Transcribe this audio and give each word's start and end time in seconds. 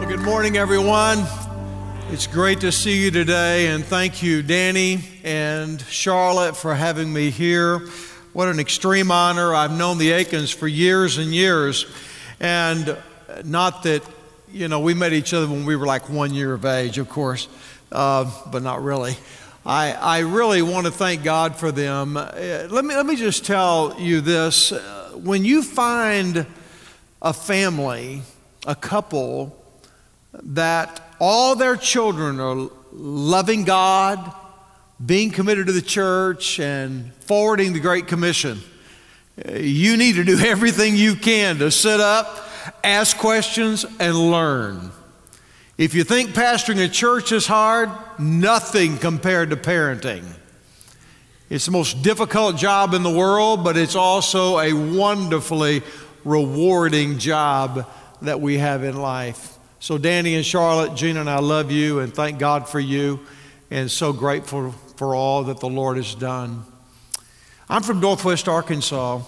Well, 0.00 0.08
good 0.08 0.20
morning, 0.20 0.56
everyone. 0.56 1.26
It's 2.10 2.26
great 2.26 2.60
to 2.60 2.72
see 2.72 3.04
you 3.04 3.10
today, 3.10 3.66
and 3.66 3.84
thank 3.84 4.22
you, 4.22 4.42
Danny 4.42 5.00
and 5.24 5.78
Charlotte, 5.82 6.56
for 6.56 6.74
having 6.74 7.12
me 7.12 7.28
here. 7.28 7.80
What 8.32 8.48
an 8.48 8.58
extreme 8.60 9.10
honor. 9.10 9.54
I've 9.54 9.76
known 9.76 9.98
the 9.98 10.12
Akins 10.12 10.50
for 10.50 10.66
years 10.66 11.18
and 11.18 11.34
years, 11.34 11.84
and 12.40 12.96
not 13.44 13.82
that, 13.82 14.02
you 14.50 14.68
know, 14.68 14.80
we 14.80 14.94
met 14.94 15.12
each 15.12 15.34
other 15.34 15.46
when 15.46 15.66
we 15.66 15.76
were 15.76 15.84
like 15.84 16.08
one 16.08 16.32
year 16.32 16.54
of 16.54 16.64
age, 16.64 16.96
of 16.96 17.10
course, 17.10 17.46
uh, 17.92 18.24
but 18.50 18.62
not 18.62 18.82
really. 18.82 19.18
I, 19.66 19.92
I 19.92 20.18
really 20.20 20.62
want 20.62 20.86
to 20.86 20.92
thank 20.92 21.22
God 21.22 21.56
for 21.56 21.70
them. 21.70 22.16
Uh, 22.16 22.68
let, 22.70 22.86
me, 22.86 22.96
let 22.96 23.04
me 23.04 23.16
just 23.16 23.44
tell 23.44 24.00
you 24.00 24.22
this. 24.22 24.72
When 25.12 25.44
you 25.44 25.62
find 25.62 26.46
a 27.20 27.34
family, 27.34 28.22
a 28.66 28.74
couple, 28.74 29.59
that 30.32 31.00
all 31.20 31.56
their 31.56 31.76
children 31.76 32.40
are 32.40 32.70
loving 32.92 33.64
God, 33.64 34.32
being 35.04 35.30
committed 35.30 35.66
to 35.66 35.72
the 35.72 35.82
church, 35.82 36.60
and 36.60 37.12
forwarding 37.14 37.72
the 37.72 37.80
Great 37.80 38.06
Commission, 38.06 38.60
uh, 39.48 39.52
you 39.52 39.96
need 39.96 40.16
to 40.16 40.24
do 40.24 40.38
everything 40.46 40.96
you 40.96 41.14
can 41.14 41.58
to 41.58 41.70
sit 41.70 42.00
up, 42.00 42.48
ask 42.84 43.16
questions, 43.16 43.84
and 43.98 44.30
learn. 44.30 44.92
If 45.78 45.94
you 45.94 46.04
think 46.04 46.30
pastoring 46.30 46.84
a 46.84 46.88
church 46.88 47.32
is 47.32 47.46
hard, 47.46 47.90
nothing 48.18 48.98
compared 48.98 49.50
to 49.50 49.56
parenting. 49.56 50.24
It's 51.48 51.64
the 51.64 51.72
most 51.72 52.02
difficult 52.02 52.56
job 52.56 52.92
in 52.92 53.02
the 53.02 53.10
world, 53.10 53.64
but 53.64 53.76
it's 53.76 53.96
also 53.96 54.58
a 54.58 54.72
wonderfully 54.72 55.82
rewarding 56.22 57.18
job 57.18 57.90
that 58.22 58.40
we 58.40 58.58
have 58.58 58.84
in 58.84 58.96
life. 58.96 59.58
So, 59.82 59.96
Danny 59.96 60.34
and 60.34 60.44
Charlotte, 60.44 60.94
Gina 60.94 61.20
and 61.20 61.30
I 61.30 61.38
love 61.38 61.70
you 61.70 62.00
and 62.00 62.12
thank 62.12 62.38
God 62.38 62.68
for 62.68 62.78
you 62.78 63.18
and 63.70 63.90
so 63.90 64.12
grateful 64.12 64.72
for 64.96 65.14
all 65.14 65.44
that 65.44 65.60
the 65.60 65.70
Lord 65.70 65.96
has 65.96 66.14
done. 66.14 66.64
I'm 67.66 67.82
from 67.82 67.98
Northwest 67.98 68.46
Arkansas. 68.46 69.22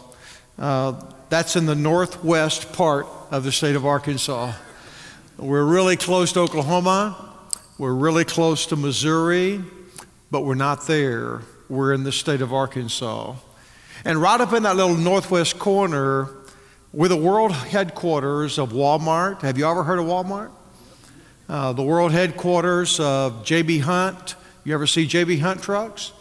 Uh, 0.58 1.02
that's 1.30 1.56
in 1.56 1.64
the 1.64 1.74
northwest 1.74 2.74
part 2.74 3.06
of 3.30 3.44
the 3.44 3.50
state 3.50 3.76
of 3.76 3.86
Arkansas. 3.86 4.52
We're 5.38 5.64
really 5.64 5.96
close 5.96 6.32
to 6.32 6.40
Oklahoma. 6.40 7.34
We're 7.78 7.94
really 7.94 8.26
close 8.26 8.66
to 8.66 8.76
Missouri, 8.76 9.58
but 10.30 10.42
we're 10.42 10.54
not 10.54 10.86
there. 10.86 11.40
We're 11.70 11.94
in 11.94 12.04
the 12.04 12.12
state 12.12 12.42
of 12.42 12.52
Arkansas. 12.52 13.36
And 14.04 14.20
right 14.20 14.38
up 14.38 14.52
in 14.52 14.64
that 14.64 14.76
little 14.76 14.98
northwest 14.98 15.58
corner, 15.58 16.28
we're 16.92 17.08
the 17.08 17.16
world 17.16 17.52
headquarters 17.52 18.58
of 18.58 18.72
Walmart. 18.72 19.42
Have 19.42 19.58
you 19.58 19.66
ever 19.66 19.82
heard 19.82 19.98
of 19.98 20.06
Walmart? 20.06 20.50
Uh, 21.48 21.72
the 21.72 21.82
world 21.82 22.12
headquarters 22.12 23.00
of 23.00 23.44
J.B. 23.44 23.78
Hunt. 23.78 24.34
You 24.64 24.74
ever 24.74 24.86
see 24.86 25.06
J.B. 25.06 25.38
Hunt 25.38 25.62
trucks? 25.62 26.12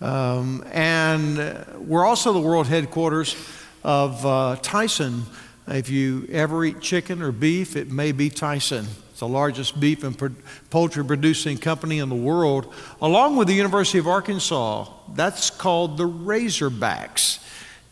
Um, 0.00 0.64
and 0.72 1.38
we're 1.76 2.04
also 2.04 2.32
the 2.32 2.40
world 2.40 2.66
headquarters 2.66 3.36
of 3.82 4.24
uh, 4.24 4.56
Tyson 4.62 5.24
if 5.68 5.88
you 5.88 6.26
ever 6.30 6.64
eat 6.64 6.80
chicken 6.80 7.22
or 7.22 7.30
beef, 7.30 7.76
it 7.76 7.90
may 7.90 8.12
be 8.12 8.28
Tyson. 8.30 8.86
It's 9.10 9.20
the 9.20 9.28
largest 9.28 9.78
beef 9.78 10.02
and 10.02 10.36
poultry 10.70 11.04
producing 11.04 11.58
company 11.58 11.98
in 11.98 12.08
the 12.08 12.16
world, 12.16 12.72
along 13.00 13.36
with 13.36 13.46
the 13.46 13.54
University 13.54 13.98
of 13.98 14.08
Arkansas. 14.08 14.86
That's 15.14 15.50
called 15.50 15.98
the 15.98 16.08
Razorbacks. 16.08 17.38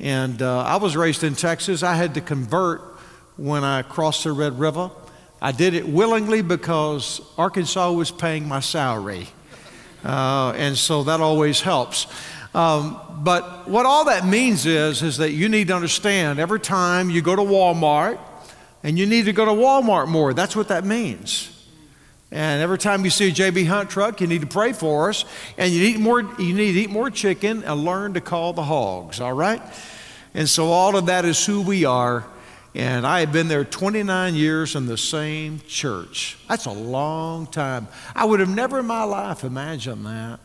And 0.01 0.41
uh, 0.41 0.63
I 0.63 0.77
was 0.77 0.97
raised 0.97 1.25
in 1.25 1.35
Texas. 1.35 1.83
I 1.83 1.95
had 1.95 2.15
to 2.15 2.21
convert 2.21 2.81
when 3.37 3.65
I 3.65 3.83
crossed 3.83 4.25
the 4.25 4.33
Red 4.33 4.59
River. 4.59 4.91
I 5.43 5.53
did 5.53 5.75
it 5.75 5.87
willingly 5.87 6.43
because 6.43 7.21
Arkansas 7.37 7.93
was 7.93 8.11
paying 8.11 8.49
my 8.49 8.61
salary. 8.61 9.29
Uh, 10.05 10.53
and 10.57 10.77
so 10.77 11.05
that 11.05 11.21
always 11.21 11.61
helps. 11.61 12.07
Um, 12.55 12.99
but 13.23 13.69
what 13.69 13.87
all 13.87 14.07
that 14.07 14.27
means 14.27 14.67
is, 14.67 15.03
is 15.03 15.19
that 15.19 15.33
you 15.33 15.49
need 15.49 15.69
to 15.69 15.77
understand 15.77 16.39
every 16.39 16.61
time 16.61 17.11
you 17.11 17.23
go 17.23 17.37
to 17.37 17.43
Walmart, 17.43 18.19
and 18.83 18.99
you 18.99 19.07
need 19.07 19.27
to 19.27 19.33
go 19.33 19.45
to 19.45 19.51
Walmart 19.51 20.09
more. 20.09 20.33
That's 20.33 20.57
what 20.57 20.69
that 20.69 20.85
means. 20.85 21.60
And 22.33 22.63
every 22.63 22.79
time 22.79 23.05
you 23.05 23.11
see 23.11 23.29
a 23.29 23.33
JB 23.33 23.67
Hunt 23.67 23.91
truck, 23.91 24.21
you 24.21 24.27
need 24.27 24.43
to 24.43 24.47
pray 24.47 24.73
for 24.73 25.09
us. 25.09 25.25
And 25.59 25.73
you 25.73 25.83
need 25.83 25.99
more, 25.99 26.21
you 26.21 26.55
need 26.55 26.73
to 26.75 26.81
eat 26.81 26.91
more 26.91 27.11
chicken 27.11 27.65
and 27.65 27.85
learn 27.85 28.15
to 28.15 28.21
call 28.21 28.53
the 28.53 28.63
hogs, 28.63 29.21
all 29.21 29.33
right? 29.33 29.61
And 30.35 30.49
so 30.49 30.69
all 30.69 30.97
of 30.97 31.07
that 31.07 31.25
is 31.25 31.45
who 31.45 31.63
we 31.63 31.85
are. 31.85 32.25
And 32.73 33.05
I 33.05 33.21
have 33.21 33.33
been 33.33 33.49
there 33.49 33.65
29 33.65 34.37
years 34.37 34.77
in 34.77 34.87
the 34.87 34.97
same 34.97 35.61
church. 35.67 36.39
That's 36.49 36.67
a 36.67 36.73
long 36.73 37.49
time. 37.49 37.89
I 38.15 38.25
would 38.25 38.39
have 38.39 38.49
never 38.49 38.79
in 38.79 38.87
my 38.87 39.03
life 39.03 39.43
imagined 39.43 40.07
that. 40.07 40.39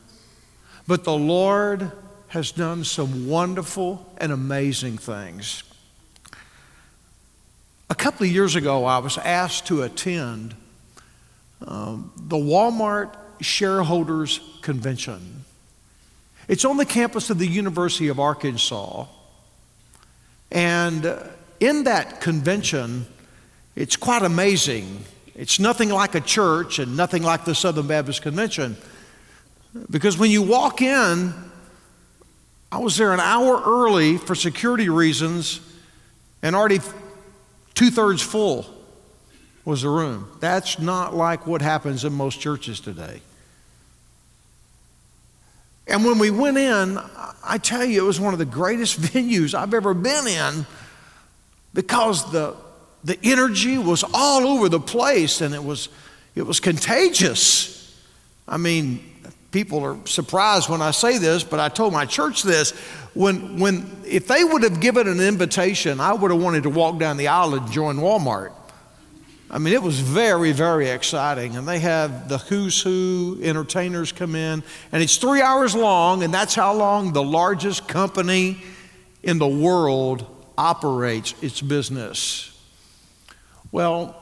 But 0.87 1.03
the 1.03 1.15
Lord 1.15 1.91
has 2.29 2.51
done 2.51 2.83
some 2.83 3.27
wonderful 3.27 4.11
and 4.17 4.31
amazing 4.31 4.97
things. 4.97 5.63
A 7.91 7.95
couple 7.95 8.25
of 8.25 8.31
years 8.31 8.55
ago, 8.55 8.85
I 8.85 8.97
was 8.97 9.19
asked 9.19 9.67
to 9.67 9.83
attend 9.83 10.55
um, 11.65 12.11
the 12.15 12.37
Walmart 12.37 13.15
Shareholders 13.41 14.39
Convention. 14.61 15.43
It's 16.47 16.65
on 16.65 16.77
the 16.77 16.85
campus 16.85 17.29
of 17.29 17.39
the 17.39 17.47
University 17.47 18.07
of 18.07 18.19
Arkansas. 18.19 19.05
And 20.51 21.05
uh, 21.05 21.23
in 21.59 21.85
that 21.85 22.21
convention, 22.21 23.07
it's 23.75 23.95
quite 23.95 24.21
amazing. 24.21 25.03
It's 25.33 25.59
nothing 25.59 25.89
like 25.89 26.15
a 26.15 26.21
church 26.21 26.79
and 26.79 26.95
nothing 26.95 27.23
like 27.23 27.45
the 27.45 27.55
Southern 27.55 27.87
Baptist 27.87 28.21
Convention. 28.21 28.77
Because 29.89 30.17
when 30.17 30.31
you 30.31 30.41
walk 30.41 30.81
in, 30.81 31.33
I 32.71 32.79
was 32.79 32.97
there 32.97 33.13
an 33.13 33.19
hour 33.19 33.61
early 33.65 34.17
for 34.17 34.35
security 34.35 34.89
reasons, 34.89 35.59
and 36.41 36.55
already 36.55 36.79
two 37.73 37.89
thirds 37.89 38.21
full 38.21 38.74
was 39.65 39.81
the 39.81 39.89
room. 39.89 40.29
That's 40.39 40.79
not 40.79 41.15
like 41.15 41.47
what 41.47 41.61
happens 41.61 42.05
in 42.05 42.13
most 42.13 42.39
churches 42.39 42.79
today. 42.79 43.21
And 45.87 46.05
when 46.05 46.17
we 46.17 46.31
went 46.31 46.57
in, 46.57 46.99
I 47.43 47.57
tell 47.57 47.83
you, 47.83 48.03
it 48.03 48.07
was 48.07 48.19
one 48.19 48.33
of 48.33 48.39
the 48.39 48.45
greatest 48.45 49.01
venues 49.01 49.53
I've 49.53 49.73
ever 49.73 49.93
been 49.93 50.27
in 50.27 50.65
because 51.73 52.31
the, 52.31 52.55
the 53.03 53.19
energy 53.23 53.77
was 53.77 54.03
all 54.13 54.47
over 54.47 54.69
the 54.69 54.79
place 54.79 55.41
and 55.41 55.53
it 55.53 55.63
was, 55.63 55.89
it 56.35 56.43
was 56.43 56.59
contagious. 56.59 57.99
I 58.47 58.57
mean, 58.57 59.03
people 59.51 59.83
are 59.83 59.97
surprised 60.05 60.69
when 60.69 60.81
I 60.81 60.91
say 60.91 61.17
this, 61.17 61.43
but 61.43 61.59
I 61.59 61.69
told 61.69 61.93
my 61.93 62.05
church 62.05 62.43
this. 62.43 62.71
When, 63.13 63.59
when, 63.59 63.89
if 64.05 64.27
they 64.27 64.43
would 64.43 64.63
have 64.63 64.79
given 64.79 65.07
an 65.07 65.19
invitation, 65.19 65.99
I 65.99 66.13
would 66.13 66.31
have 66.31 66.41
wanted 66.41 66.63
to 66.63 66.69
walk 66.69 66.99
down 66.99 67.17
the 67.17 67.27
aisle 67.29 67.55
and 67.55 67.71
join 67.71 67.97
Walmart. 67.97 68.51
I 69.49 69.59
mean, 69.59 69.73
it 69.73 69.83
was 69.83 69.99
very, 69.99 70.51
very 70.51 70.89
exciting. 70.89 71.55
And 71.55 71.67
they 71.67 71.79
have 71.79 72.29
the 72.29 72.39
who's 72.39 72.81
who 72.81 73.39
entertainers 73.41 74.11
come 74.11 74.35
in, 74.35 74.63
and 74.91 75.03
it's 75.03 75.17
three 75.17 75.41
hours 75.41 75.75
long, 75.75 76.23
and 76.23 76.33
that's 76.33 76.55
how 76.55 76.73
long 76.73 77.13
the 77.13 77.23
largest 77.23 77.87
company 77.87 78.63
in 79.23 79.37
the 79.37 79.47
world 79.47 80.25
operates 80.57 81.35
its 81.41 81.61
business. 81.61 82.51
Well, 83.71 84.15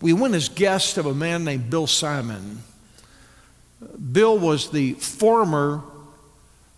we 0.00 0.12
went 0.12 0.34
as 0.34 0.48
guests 0.48 0.98
of 0.98 1.06
a 1.06 1.14
man 1.14 1.44
named 1.44 1.70
Bill 1.70 1.86
Simon. 1.86 2.62
Bill 4.12 4.38
was 4.38 4.70
the 4.70 4.92
former 4.94 5.82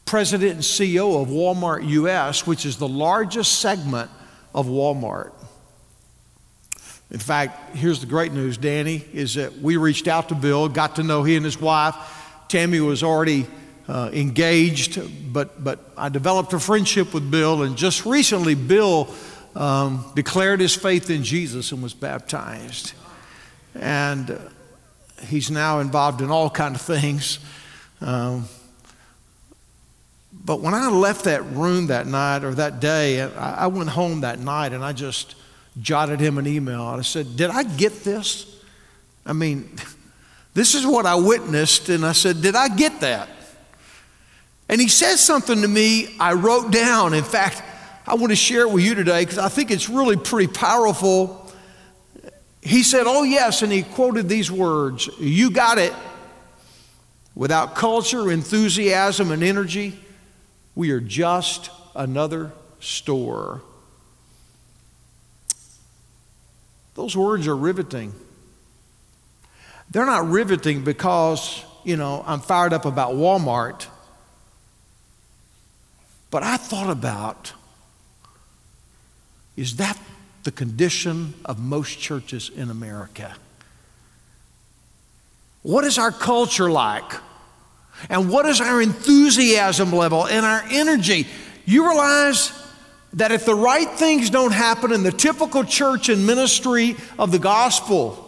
president 0.05 0.53
and 0.53 0.61
CEO 0.63 1.21
of 1.21 1.29
Walmart 1.29 1.87
US, 1.87 2.47
which 2.47 2.65
is 2.65 2.77
the 2.77 2.89
largest 2.89 3.61
segment 3.61 4.11
of 4.55 4.67
Walmart. 4.67 5.33
In 7.11 7.19
fact, 7.19 7.75
here's 7.75 8.01
the 8.01 8.07
great 8.07 8.33
news, 8.33 8.59
Danny, 8.59 9.03
is 9.13 9.35
that 9.35 9.59
we 9.59 9.77
reached 9.77 10.09
out 10.09 10.29
to 10.29 10.35
Bill, 10.35 10.69
got 10.69 10.97
to 10.97 11.03
know 11.03 11.23
he 11.23 11.37
and 11.37 11.45
his 11.45 11.59
wife. 11.59 11.95
Tammy 12.49 12.81
was 12.81 13.03
already 13.03 13.47
uh, 13.89 14.11
engaged, 14.13 15.33
but, 15.33 15.65
but 15.65 15.79
I 15.97 16.11
developed 16.11 16.53
a 16.53 16.59
friendship 16.59 17.15
with 17.15 17.31
Bill, 17.31 17.63
and 17.63 17.77
just 17.77 18.05
recently, 18.05 18.55
Bill 18.55 19.09
um, 19.57 20.05
declared 20.15 20.61
his 20.61 20.75
faith 20.75 21.09
in 21.09 21.25
Jesus 21.25 21.73
and 21.73 21.83
was 21.83 21.95
baptized. 21.95 22.93
And 23.75 24.31
uh, 24.31 24.39
he's 25.27 25.51
now 25.51 25.81
involved 25.81 26.21
in 26.21 26.31
all 26.31 26.51
kind 26.51 26.75
of 26.75 26.83
things. 26.83 27.39
Um, 28.03 28.45
but 30.33 30.61
when 30.61 30.75
I 30.75 30.89
left 30.89 31.25
that 31.25 31.45
room 31.45 31.89
that 31.89 32.07
night 32.07 32.45
or 32.45 32.55
that 32.55 32.81
day, 32.81 33.23
I, 33.23 33.65
I 33.65 33.67
went 33.67 33.89
home 33.89 34.21
that 34.21 34.39
night 34.39 34.73
and 34.73 34.85
I 34.85 34.93
just 34.93 35.35
jotted 35.81 36.21
him 36.21 36.39
an 36.39 36.47
email. 36.47 36.89
and 36.91 37.01
I 37.01 37.03
said, 37.03 37.37
Did 37.37 37.51
I 37.51 37.63
get 37.63 38.05
this? 38.05 38.57
I 39.25 39.33
mean, 39.33 39.71
this 40.55 40.75
is 40.75 40.87
what 40.87 41.07
I 41.07 41.17
witnessed. 41.17 41.89
And 41.89 42.05
I 42.05 42.13
said, 42.13 42.43
Did 42.43 42.55
I 42.55 42.69
get 42.69 43.01
that? 43.01 43.29
And 44.69 44.81
he 44.81 44.89
said 44.89 45.17
something 45.17 45.63
to 45.63 45.69
me 45.69 46.15
I 46.21 46.35
wrote 46.35 46.71
down. 46.71 47.15
In 47.15 47.25
fact, 47.25 47.63
I 48.07 48.15
want 48.15 48.31
to 48.31 48.37
share 48.37 48.63
it 48.63 48.71
with 48.71 48.85
you 48.85 48.95
today 48.95 49.23
because 49.23 49.39
I 49.39 49.49
think 49.49 49.71
it's 49.71 49.89
really 49.89 50.17
pretty 50.17 50.53
powerful. 50.53 51.51
He 52.63 52.83
said, 52.83 53.05
Oh, 53.07 53.23
yes, 53.23 53.63
and 53.63 53.73
he 53.73 53.83
quoted 53.83 54.29
these 54.29 54.51
words 54.51 55.09
You 55.19 55.51
got 55.51 55.79
it. 55.79 55.95
Without 57.35 57.77
culture, 57.77 58.33
enthusiasm, 58.33 59.31
and 59.31 59.45
energy, 59.45 59.97
we 60.75 60.91
are 60.91 61.01
just 61.01 61.71
another 61.95 62.51
store. 62.81 63.63
Those 66.99 67.17
words 67.17 67.47
are 67.47 67.57
riveting. 67.57 68.13
They're 69.89 70.05
not 70.05 70.29
riveting 70.29 70.83
because, 70.83 71.65
you 71.85 71.97
know, 71.97 72.25
I'm 72.27 72.41
fired 72.41 72.73
up 72.73 72.87
about 72.87 73.13
Walmart. 73.13 73.87
But 76.33 76.43
I 76.43 76.57
thought 76.57 76.91
about 76.91 77.53
is 79.57 79.77
that 79.77 79.97
the 80.43 80.51
condition 80.51 81.35
of 81.45 81.61
most 81.61 82.01
churches 82.01 82.51
in 82.51 82.69
America? 82.69 83.37
What 85.63 85.85
is 85.85 85.99
our 85.99 86.11
culture 86.11 86.69
like? 86.69 87.13
And 88.11 88.29
what 88.29 88.45
is 88.45 88.61
our 88.61 88.83
enthusiasm 88.83 89.93
level 89.93 90.27
and 90.27 90.45
our 90.45 90.65
energy? 90.69 91.29
You 91.65 91.87
realize 91.89 92.51
that 93.15 93.33
if 93.33 93.45
the 93.45 93.55
right 93.55 93.89
things 93.91 94.31
don't 94.31 94.53
happen 94.53 94.93
in 94.93 95.03
the 95.03 95.13
typical 95.13 95.65
church 95.65 96.09
and 96.09 96.27
ministry 96.27 96.97
of 97.19 97.33
the 97.33 97.39
gospel, 97.39 98.25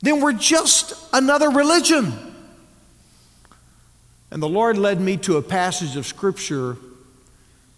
then 0.00 0.20
we're 0.20 0.32
just 0.32 0.94
another 1.12 1.50
religion. 1.50 2.12
And 4.30 4.42
the 4.42 4.48
Lord 4.48 4.78
led 4.78 5.00
me 5.00 5.16
to 5.18 5.36
a 5.36 5.42
passage 5.42 5.96
of 5.96 6.06
Scripture 6.06 6.76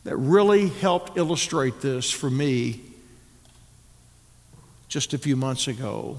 that 0.05 0.17
really 0.17 0.69
helped 0.69 1.19
illustrate 1.19 1.81
this 1.81 2.11
for 2.11 2.31
me 2.31 2.81
just 4.89 5.13
a 5.13 5.19
few 5.19 5.37
months 5.37 5.69
ago. 5.69 6.19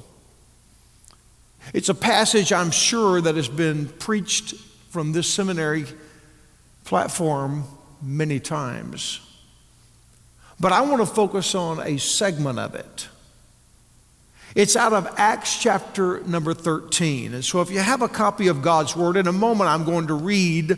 It's 1.73 1.89
a 1.89 1.95
passage 1.95 2.53
I'm 2.53 2.71
sure 2.71 3.19
that 3.21 3.35
has 3.35 3.47
been 3.47 3.87
preached 3.87 4.53
from 4.89 5.13
this 5.13 5.27
seminary 5.27 5.85
platform 6.85 7.63
many 8.01 8.39
times. 8.39 9.21
But 10.59 10.71
I 10.71 10.81
want 10.81 11.01
to 11.01 11.05
focus 11.05 11.53
on 11.55 11.79
a 11.79 11.97
segment 11.97 12.59
of 12.59 12.75
it. 12.75 13.07
It's 14.55 14.75
out 14.75 14.93
of 14.93 15.07
Acts 15.17 15.61
chapter 15.61 16.21
number 16.21 16.53
13. 16.53 17.35
And 17.35 17.45
so 17.45 17.61
if 17.61 17.69
you 17.69 17.79
have 17.79 18.01
a 18.01 18.07
copy 18.07 18.47
of 18.47 18.61
God's 18.61 18.95
Word, 18.95 19.17
in 19.17 19.27
a 19.27 19.31
moment 19.31 19.69
I'm 19.69 19.85
going 19.85 20.07
to 20.07 20.15
read 20.15 20.77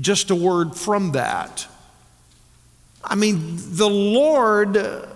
just 0.00 0.30
a 0.30 0.34
word 0.34 0.74
from 0.74 1.12
that. 1.12 1.66
I 3.04 3.14
mean, 3.14 3.56
the 3.56 3.88
Lord 3.88 4.76
uh, 4.76 5.06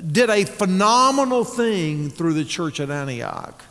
did 0.00 0.30
a 0.30 0.44
phenomenal 0.44 1.44
thing 1.44 2.10
through 2.10 2.34
the 2.34 2.44
church 2.44 2.80
at 2.80 2.90
Antioch. 2.90 3.62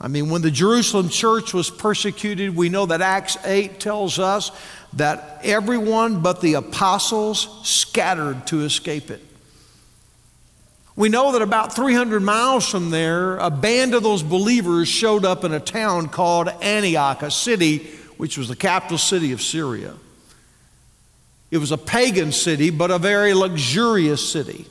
I 0.00 0.08
mean, 0.08 0.30
when 0.30 0.42
the 0.42 0.50
Jerusalem 0.50 1.08
church 1.08 1.54
was 1.54 1.70
persecuted, 1.70 2.56
we 2.56 2.68
know 2.68 2.86
that 2.86 3.00
Acts 3.00 3.38
8 3.44 3.78
tells 3.78 4.18
us 4.18 4.50
that 4.94 5.40
everyone 5.42 6.20
but 6.20 6.40
the 6.40 6.54
apostles 6.54 7.48
scattered 7.62 8.46
to 8.48 8.62
escape 8.62 9.10
it. 9.10 9.22
We 10.94 11.08
know 11.08 11.32
that 11.32 11.42
about 11.42 11.74
300 11.74 12.20
miles 12.20 12.68
from 12.68 12.90
there, 12.90 13.38
a 13.38 13.50
band 13.50 13.94
of 13.94 14.02
those 14.02 14.22
believers 14.22 14.88
showed 14.88 15.24
up 15.24 15.42
in 15.42 15.52
a 15.52 15.60
town 15.60 16.08
called 16.08 16.48
Antioch, 16.60 17.22
a 17.22 17.30
city 17.30 17.78
which 18.18 18.36
was 18.36 18.48
the 18.48 18.56
capital 18.56 18.98
city 18.98 19.32
of 19.32 19.40
Syria. 19.40 19.94
It 21.50 21.58
was 21.58 21.72
a 21.72 21.78
pagan 21.78 22.32
city, 22.32 22.70
but 22.70 22.90
a 22.90 22.98
very 22.98 23.32
luxurious 23.32 24.26
city. 24.26 24.66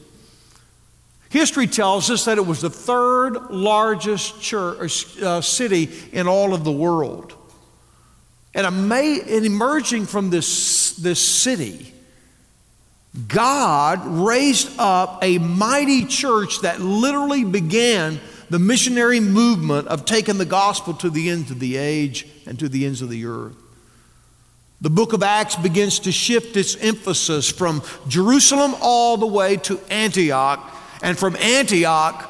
History 1.30 1.66
tells 1.66 2.10
us 2.12 2.26
that 2.26 2.38
it 2.38 2.46
was 2.46 2.62
the 2.62 2.70
third 2.70 3.52
largest 3.52 4.42
church, 4.42 5.20
uh, 5.22 5.42
city 5.42 5.90
in 6.12 6.28
all 6.28 6.54
of 6.54 6.64
the 6.64 6.72
world. 6.72 7.34
And, 8.54 8.66
emerging 8.66 10.08
from 10.08 10.30
this, 10.30 10.96
this 10.98 11.20
city, 11.20 11.94
God 13.28 14.06
raised 14.06 14.78
up 14.78 15.20
a 15.22 15.38
mighty 15.38 16.06
church 16.06 16.62
that 16.62 16.82
literally 16.82 17.44
began 17.44 18.20
the 18.50 18.60
missionary 18.60 19.20
movement 19.20 19.88
of 19.88 20.06
taking 20.06 20.38
the 20.38 20.46
gospel 20.46 20.94
to 20.96 21.10
the 21.10 21.30
ends 21.30 21.52
of 21.52 21.60
the 21.60 21.78
age 21.78 22.28
and 22.46 22.60
to 22.60 22.68
the 22.68 22.86
ends 22.86 23.02
of 23.02 23.10
the 23.10 23.26
earth. 23.26 23.56
The 24.82 24.90
book 24.90 25.14
of 25.14 25.24
Acts 25.24 25.56
begins 25.56 26.00
to 26.00 26.12
shift 26.12 26.58
its 26.58 26.76
emphasis 26.76 27.50
from 27.50 27.84
Jerusalem 28.08 28.76
all 28.82 29.16
the 29.16 29.28
way 29.28 29.58
to 29.58 29.80
Antioch, 29.90 30.60
and 31.04 31.18
from 31.18 31.36
Antioch 31.38 32.28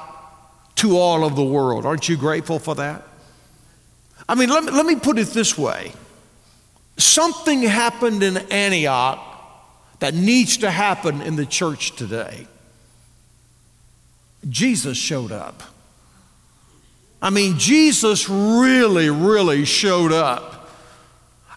to 0.76 0.98
all 0.98 1.24
of 1.24 1.36
the 1.36 1.44
world. 1.44 1.86
Aren't 1.86 2.10
you 2.10 2.18
grateful 2.18 2.60
for 2.60 2.76
that? 2.76 3.08
I 4.28 4.36
mean, 4.36 4.50
let 4.50 4.64
me, 4.64 4.72
let 4.72 4.86
me 4.86 4.96
put 4.96 5.18
it 5.18 5.28
this 5.30 5.58
way 5.58 5.94
something 6.98 7.62
happened 7.62 8.24
in 8.24 8.38
Antioch 8.38 9.20
that 10.00 10.14
needs 10.14 10.58
to 10.58 10.72
happen 10.72 11.22
in 11.22 11.36
the 11.36 11.46
church 11.46 11.96
today. 11.96 12.48
Jesus 14.50 14.98
showed 14.98 15.32
up. 15.32 15.62
I 17.22 17.30
mean, 17.30 17.60
Jesus 17.60 18.28
really, 18.28 19.10
really 19.10 19.66
showed 19.66 20.12
up. 20.12 20.70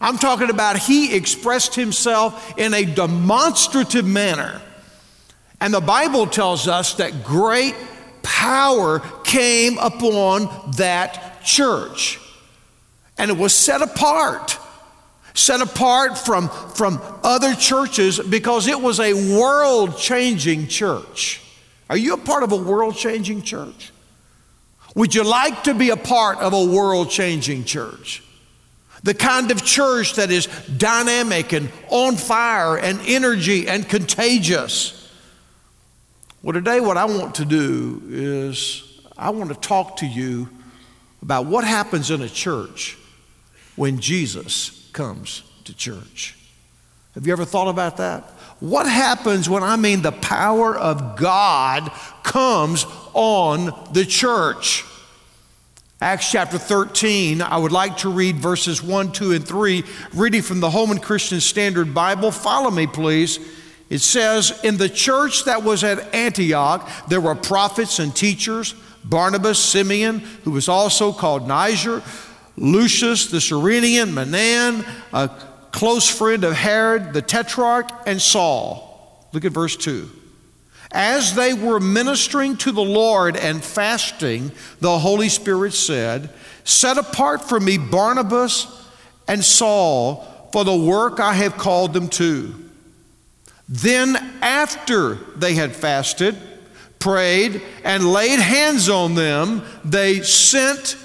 I'm 0.01 0.19
talking 0.19 0.51
about 0.51 0.77
he 0.77 1.17
expressed 1.17 1.75
himself 1.75 2.59
in 2.59 2.75
a 2.75 2.85
demonstrative 2.85 4.07
manner. 4.07 4.61
And 5.61 5.73
the 5.73 5.81
Bible 5.81 6.27
tells 6.27 6.69
us 6.69 6.95
that 6.95 7.25
great 7.25 7.75
power 8.23 9.01
came 9.25 9.79
upon 9.79 10.73
that 10.73 11.43
church. 11.43 12.21
And 13.17 13.31
it 13.31 13.39
was 13.39 13.55
set 13.55 13.81
apart 13.81 14.59
set 15.35 15.61
apart 15.61 16.17
from, 16.17 16.49
from 16.49 17.01
other 17.25 17.55
churches 17.55 18.21
because 18.21 18.69
it 18.69 18.81
was 18.81 19.01
a 19.01 19.37
world 19.37 19.99
changing 19.99 20.69
church. 20.69 21.43
Are 21.91 21.97
you 21.97 22.15
a 22.15 22.19
part 22.19 22.45
of 22.45 22.53
a 22.53 22.57
world 22.57 22.95
changing 22.95 23.43
church? 23.43 23.93
Would 24.95 25.15
you 25.15 25.25
like 25.25 25.65
to 25.65 25.75
be 25.75 25.91
a 25.91 25.97
part 25.97 26.39
of 26.39 26.53
a 26.53 26.65
world 26.65 27.11
changing 27.11 27.65
church? 27.65 28.23
The 29.03 29.13
kind 29.13 29.51
of 29.51 29.63
church 29.65 30.15
that 30.15 30.31
is 30.31 30.47
dynamic 30.69 31.53
and 31.53 31.71
on 31.89 32.17
fire 32.17 32.79
and 32.79 33.01
energy 33.05 33.69
and 33.69 33.87
contagious. 33.87 35.13
Well, 36.43 36.55
today, 36.55 36.79
what 36.79 36.97
I 36.97 37.07
want 37.07 37.35
to 37.37 37.45
do 37.45 38.03
is 38.09 39.01
I 39.19 39.31
want 39.31 39.51
to 39.51 39.57
talk 39.57 39.97
to 39.97 40.07
you 40.07 40.49
about 41.23 41.47
what 41.47 41.65
happens 41.65 42.11
in 42.11 42.23
a 42.23 42.29
church 42.29 42.97
when 43.77 43.99
Jesus 43.99 44.84
comes 44.95 45.43
to 45.65 45.77
church. 45.77 46.37
Have 47.15 47.27
you 47.27 47.33
ever 47.35 47.45
thought 47.45 47.69
about 47.69 47.99
that? 47.99 48.23
What 48.61 48.87
happens 48.87 49.51
when 49.51 49.63
I 49.63 49.77
mean 49.77 50.01
the 50.01 50.13
power 50.13 50.75
of 50.75 51.17
God 51.17 51.93
comes 52.23 52.87
on 53.13 53.91
the 53.93 54.07
church? 54.07 54.85
Acts 56.01 56.31
chapter 56.31 56.59
13, 56.59 57.43
I 57.43 57.57
would 57.57 57.73
like 57.73 57.99
to 57.99 58.09
read 58.09 58.37
verses 58.37 58.83
1, 58.83 59.13
2, 59.13 59.33
and 59.33 59.47
3, 59.47 59.85
reading 60.15 60.43
from 60.43 60.61
the 60.61 60.71
Holman 60.71 60.99
Christian 60.99 61.41
Standard 61.41 61.95
Bible. 61.95 62.31
Follow 62.31 62.71
me, 62.71 62.87
please. 62.87 63.39
It 63.91 64.01
says, 64.01 64.61
In 64.65 64.77
the 64.77 64.89
church 64.89 65.45
that 65.45 65.63
was 65.63 65.85
at 65.85 66.15
Antioch, 66.15 66.89
there 67.09 67.21
were 67.21 67.35
prophets 67.35 67.99
and 67.99 68.15
teachers 68.15 68.75
Barnabas, 69.05 69.59
Simeon, 69.59 70.21
who 70.45 70.51
was 70.53 70.69
also 70.69 71.13
called 71.13 71.47
Niger 71.47 72.03
Lucius 72.57 73.27
the 73.27 73.41
Cyrenian, 73.41 74.11
Manaen, 74.11 74.87
a 75.13 75.29
close 75.73 76.09
friend 76.09 76.45
of 76.45 76.53
Herod 76.55 77.13
the 77.13 77.23
Tetrarch, 77.23 77.91
and 78.07 78.21
Saul. 78.21 79.29
Look 79.33 79.45
at 79.45 79.53
verse 79.53 79.77
2. 79.77 80.09
As 80.93 81.35
they 81.35 81.55
were 81.55 81.81
ministering 81.81 82.57
to 82.59 82.71
the 82.71 82.81
Lord 82.81 83.37
and 83.37 83.65
fasting, 83.65 84.53
the 84.81 84.99
Holy 84.99 85.29
Spirit 85.29 85.73
said, 85.75 86.31
Set 86.63 86.99
apart 86.99 87.43
for 87.43 87.59
me 87.59 87.79
Barnabas 87.79 88.69
and 89.27 89.45
Saul 89.45 90.25
for 90.53 90.65
the 90.65 90.77
work 90.77 91.19
I 91.19 91.35
have 91.35 91.57
called 91.57 91.93
them 91.93 92.09
to. 92.11 92.55
Then, 93.69 94.17
after 94.41 95.15
they 95.37 95.55
had 95.55 95.75
fasted, 95.75 96.37
prayed, 97.01 97.61
and 97.83 98.13
laid 98.13 98.39
hands 98.39 98.89
on 98.89 99.15
them, 99.17 99.63
they 99.85 100.21
sent 100.21 100.97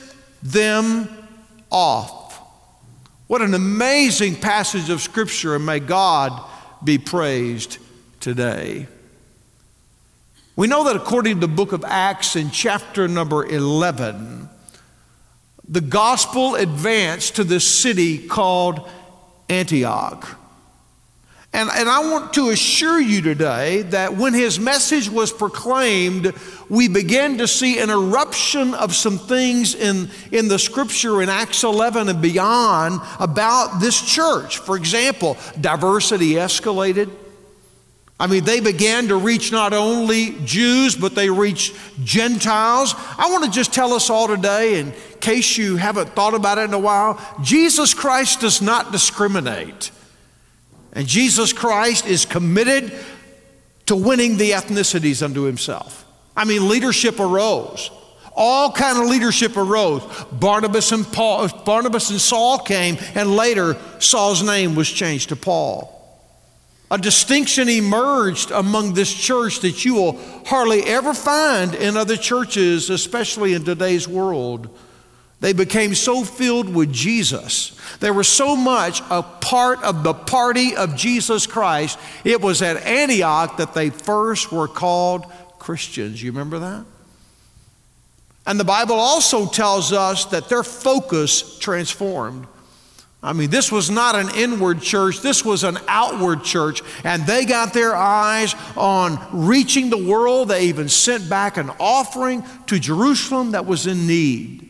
them 0.43 1.09
off. 1.71 2.41
What 3.27 3.41
an 3.41 3.53
amazing 3.53 4.35
passage 4.37 4.89
of 4.89 5.01
Scripture, 5.01 5.55
and 5.55 5.65
may 5.65 5.79
God 5.79 6.43
be 6.83 6.97
praised 6.97 7.77
today. 8.19 8.87
We 10.55 10.67
know 10.67 10.85
that 10.85 10.95
according 10.95 11.35
to 11.35 11.39
the 11.41 11.53
book 11.53 11.71
of 11.71 11.85
Acts 11.85 12.35
in 12.35 12.51
chapter 12.51 13.07
number 13.07 13.45
11, 13.45 14.49
the 15.67 15.81
gospel 15.81 16.55
advanced 16.55 17.35
to 17.35 17.43
this 17.43 17.65
city 17.67 18.27
called 18.27 18.89
Antioch. 19.47 20.38
And, 21.51 21.69
and 21.73 21.89
I 21.89 21.99
want 22.11 22.33
to 22.33 22.49
assure 22.49 22.99
you 22.99 23.21
today 23.21 23.81
that 23.83 24.15
when 24.15 24.33
his 24.33 24.59
message 24.59 25.09
was 25.09 25.33
proclaimed, 25.33 26.33
we 26.69 26.87
began 26.87 27.39
to 27.39 27.47
see 27.47 27.79
an 27.79 27.89
eruption 27.89 28.75
of 28.75 28.93
some 28.95 29.17
things 29.17 29.73
in, 29.73 30.09
in 30.31 30.47
the 30.47 30.59
scripture 30.59 31.23
in 31.23 31.29
Acts 31.29 31.63
11 31.63 32.07
and 32.07 32.21
beyond 32.21 33.01
about 33.19 33.79
this 33.79 33.99
church. 33.99 34.59
For 34.59 34.75
example, 34.77 35.37
diversity 35.59 36.33
escalated. 36.33 37.09
I 38.19 38.27
mean, 38.27 38.43
they 38.43 38.59
began 38.59 39.07
to 39.07 39.15
reach 39.15 39.51
not 39.51 39.73
only 39.73 40.35
Jews, 40.45 40.95
but 40.95 41.15
they 41.15 41.31
reached 41.31 41.73
Gentiles. 42.03 42.93
I 43.17 43.31
want 43.31 43.45
to 43.45 43.49
just 43.51 43.73
tell 43.73 43.93
us 43.93 44.11
all 44.11 44.27
today, 44.27 44.79
in 44.79 44.93
case 45.19 45.57
you 45.57 45.77
haven't 45.77 46.09
thought 46.09 46.35
about 46.35 46.59
it 46.59 46.65
in 46.65 46.73
a 46.73 46.79
while, 46.79 47.19
Jesus 47.41 47.95
Christ 47.95 48.41
does 48.41 48.61
not 48.61 48.91
discriminate. 48.91 49.89
And 50.93 51.07
Jesus 51.07 51.53
Christ 51.53 52.05
is 52.05 52.25
committed 52.25 52.91
to 53.87 53.95
winning 53.95 54.37
the 54.37 54.51
ethnicities 54.51 55.23
unto 55.23 55.43
himself. 55.43 56.05
I 56.35 56.45
mean, 56.45 56.69
leadership 56.69 57.19
arose. 57.19 57.91
All 58.35 58.71
kind 58.71 58.97
of 58.97 59.09
leadership 59.09 59.57
arose. 59.57 60.03
Barnabas 60.31 60.91
and 60.91 61.05
Paul, 61.05 61.47
Barnabas 61.65 62.09
and 62.09 62.21
Saul 62.21 62.59
came, 62.59 62.97
and 63.15 63.35
later 63.35 63.75
Saul's 63.99 64.43
name 64.43 64.75
was 64.75 64.89
changed 64.89 65.29
to 65.29 65.35
Paul. 65.35 65.95
A 66.91 66.97
distinction 66.97 67.69
emerged 67.69 68.49
among 68.49 68.93
this 68.93 69.13
church 69.13 69.59
that 69.59 69.85
you 69.85 69.95
will 69.95 70.19
hardly 70.45 70.83
ever 70.83 71.13
find 71.13 71.75
in 71.75 71.97
other 71.97 72.17
churches, 72.17 72.89
especially 72.89 73.53
in 73.53 73.63
today's 73.63 74.07
world. 74.07 74.69
They 75.41 75.53
became 75.53 75.95
so 75.95 76.23
filled 76.23 76.73
with 76.73 76.91
Jesus. 76.91 77.79
They 77.99 78.11
were 78.11 78.25
so 78.25 78.55
much 78.57 79.01
a 79.09 79.23
part 79.23 79.81
of 79.83 80.03
the 80.03 80.13
party 80.13 80.75
of 80.75 80.95
Jesus 80.97 81.47
Christ. 81.47 81.97
It 82.25 82.41
was 82.41 82.61
at 82.61 82.77
Antioch 82.83 83.57
that 83.57 83.73
they 83.73 83.89
first 83.89 84.51
were 84.51 84.67
called 84.67 85.25
Christians. 85.57 86.21
You 86.21 86.31
remember 86.31 86.59
that? 86.59 86.85
And 88.45 88.59
the 88.59 88.65
Bible 88.65 88.95
also 88.95 89.45
tells 89.45 89.93
us 89.93 90.25
that 90.25 90.49
their 90.49 90.63
focus 90.63 91.57
transformed. 91.59 92.47
I 93.21 93.33
mean, 93.33 93.49
this 93.49 93.71
was 93.71 93.89
not 93.89 94.15
an 94.15 94.29
inward 94.35 94.81
church, 94.81 95.19
this 95.19 95.43
was 95.43 95.63
an 95.63 95.77
outward 95.87 96.43
church. 96.43 96.81
And 97.03 97.25
they 97.25 97.45
got 97.45 97.73
their 97.73 97.95
eyes 97.95 98.55
on 98.75 99.19
reaching 99.31 99.89
the 99.89 100.03
world. 100.03 100.49
They 100.49 100.65
even 100.65 100.89
sent 100.89 101.29
back 101.29 101.57
an 101.57 101.69
offering 101.79 102.43
to 102.67 102.79
Jerusalem 102.79 103.51
that 103.51 103.65
was 103.65 103.87
in 103.87 104.07
need. 104.07 104.68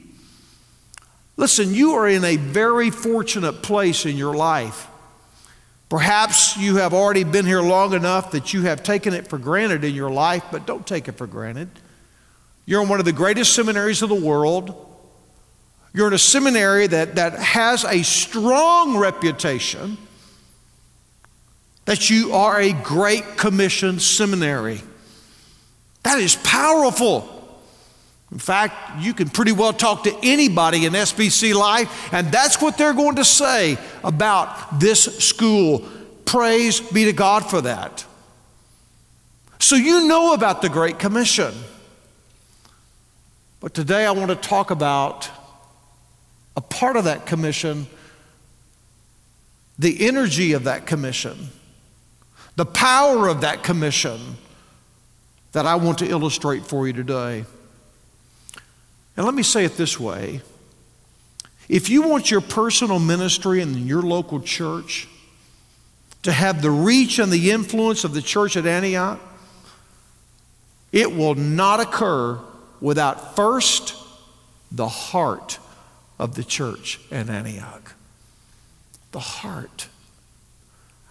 Listen, 1.40 1.74
you 1.74 1.94
are 1.94 2.06
in 2.06 2.26
a 2.26 2.36
very 2.36 2.90
fortunate 2.90 3.64
place 3.64 4.06
in 4.06 4.18
your 4.18 4.36
life. 4.36 4.90
Perhaps 5.88 6.58
you 6.58 6.76
have 6.76 6.94
already 6.94 7.24
been 7.24 7.46
here 7.46 7.62
long 7.62 7.94
enough 7.94 8.32
that 8.32 8.54
you 8.54 8.64
have 8.64 8.84
taken 8.84 9.14
it 9.14 9.30
for 9.30 9.38
granted 9.38 9.86
in 9.86 9.96
your 9.96 10.10
life, 10.10 10.44
but 10.52 10.66
don't 10.66 10.86
take 10.86 11.08
it 11.08 11.14
for 11.14 11.26
granted. 11.28 11.70
You're 12.66 12.84
in 12.84 12.90
one 12.90 13.00
of 13.00 13.06
the 13.06 13.14
greatest 13.14 13.56
seminaries 13.56 14.02
of 14.02 14.10
the 14.10 14.16
world. 14.16 14.86
You're 15.94 16.08
in 16.08 16.14
a 16.14 16.18
seminary 16.18 16.88
that, 16.88 17.16
that 17.16 17.40
has 17.40 17.86
a 17.86 18.04
strong 18.04 18.98
reputation 18.98 19.98
that 21.86 22.10
you 22.10 22.34
are 22.34 22.60
a 22.60 22.74
Great 22.74 23.38
Commission 23.38 24.00
seminary. 24.00 24.82
That 26.04 26.20
is 26.20 26.36
powerful. 26.36 27.39
In 28.32 28.38
fact, 28.38 29.02
you 29.02 29.14
can 29.14 29.30
pretty 29.30 29.52
well 29.52 29.74
talk 29.74 30.04
to 30.04 30.16
anybody 30.22 30.86
in 30.86 30.94
SBC 30.94 31.54
Life, 31.56 32.14
and 32.14 32.32
that's 32.32 32.62
what 32.62 32.78
they're 32.78 32.94
going 32.94 33.16
to 33.16 33.26
say 33.26 33.78
about 34.04 34.80
this 34.80 35.18
school. 35.18 35.88
Praise 36.26 36.80
be 36.80 37.06
to 37.06 37.14
God 37.14 37.50
for 37.50 37.62
that. 37.62 38.06
So, 39.58 39.76
you 39.76 40.08
know 40.08 40.34
about 40.34 40.62
the 40.62 40.70
Great 40.70 41.00
Commission. 41.00 41.54
But 43.60 43.74
today 43.74 44.06
I 44.06 44.12
want 44.12 44.30
to 44.30 44.36
talk 44.36 44.72
about 44.72 45.30
a 46.56 46.62
part 46.62 46.96
of 46.96 47.06
that 47.06 47.26
commission, 47.26 47.88
the 49.78 50.08
energy 50.08 50.54
of 50.54 50.64
that 50.64 50.86
commission, 50.86 51.50
the 52.56 52.66
power 52.66 53.28
of 53.28 53.42
that 53.42 53.64
commission 53.64 54.38
that 55.52 55.66
I 55.66 55.76
want 55.76 55.98
to 55.98 56.08
illustrate 56.08 56.66
for 56.66 56.88
you 56.88 56.94
today. 56.94 57.44
And 59.20 59.26
let 59.26 59.36
me 59.36 59.44
say 59.44 59.66
it 59.66 59.76
this 59.76 60.00
way 60.00 60.40
if 61.68 61.90
you 61.90 62.04
want 62.04 62.32
your 62.32 62.40
personal 62.40 63.00
ministry 63.00 63.60
in 63.60 63.86
your 63.86 64.02
local 64.02 64.40
church 64.40 65.10
to 66.24 66.32
have 66.32 66.62
the 66.62 66.72
reach 66.72 67.20
and 67.20 67.30
the 67.30 67.52
influence 67.52 68.06
of 68.06 68.14
the 68.14 68.22
church 68.22 68.56
at 68.56 68.66
Antioch, 68.66 69.20
it 70.94 71.14
will 71.14 71.36
not 71.36 71.82
occur 71.82 72.40
without 72.80 73.36
first 73.36 73.94
the 74.72 74.88
heart 74.88 75.60
of 76.18 76.36
the 76.36 76.44
church 76.46 77.02
at 77.12 77.30
Antioch. 77.30 77.94
The 79.12 79.20
heart. 79.20 79.90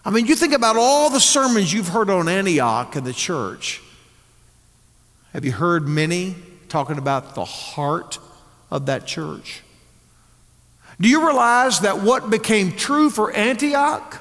I 0.03 0.09
mean, 0.09 0.25
you 0.25 0.35
think 0.35 0.53
about 0.53 0.77
all 0.77 1.11
the 1.11 1.19
sermons 1.19 1.71
you've 1.71 1.89
heard 1.89 2.09
on 2.09 2.27
Antioch 2.27 2.95
and 2.95 3.05
the 3.05 3.13
church. 3.13 3.83
Have 5.31 5.45
you 5.45 5.51
heard 5.51 5.87
many 5.87 6.35
talking 6.69 6.97
about 6.97 7.35
the 7.35 7.45
heart 7.45 8.19
of 8.71 8.85
that 8.85 9.05
church. 9.05 9.63
Do 11.01 11.07
you 11.07 11.25
realize 11.25 11.81
that 11.81 12.01
what 12.01 12.29
became 12.29 12.73
true 12.73 13.09
for 13.09 13.31
Antioch 13.31 14.17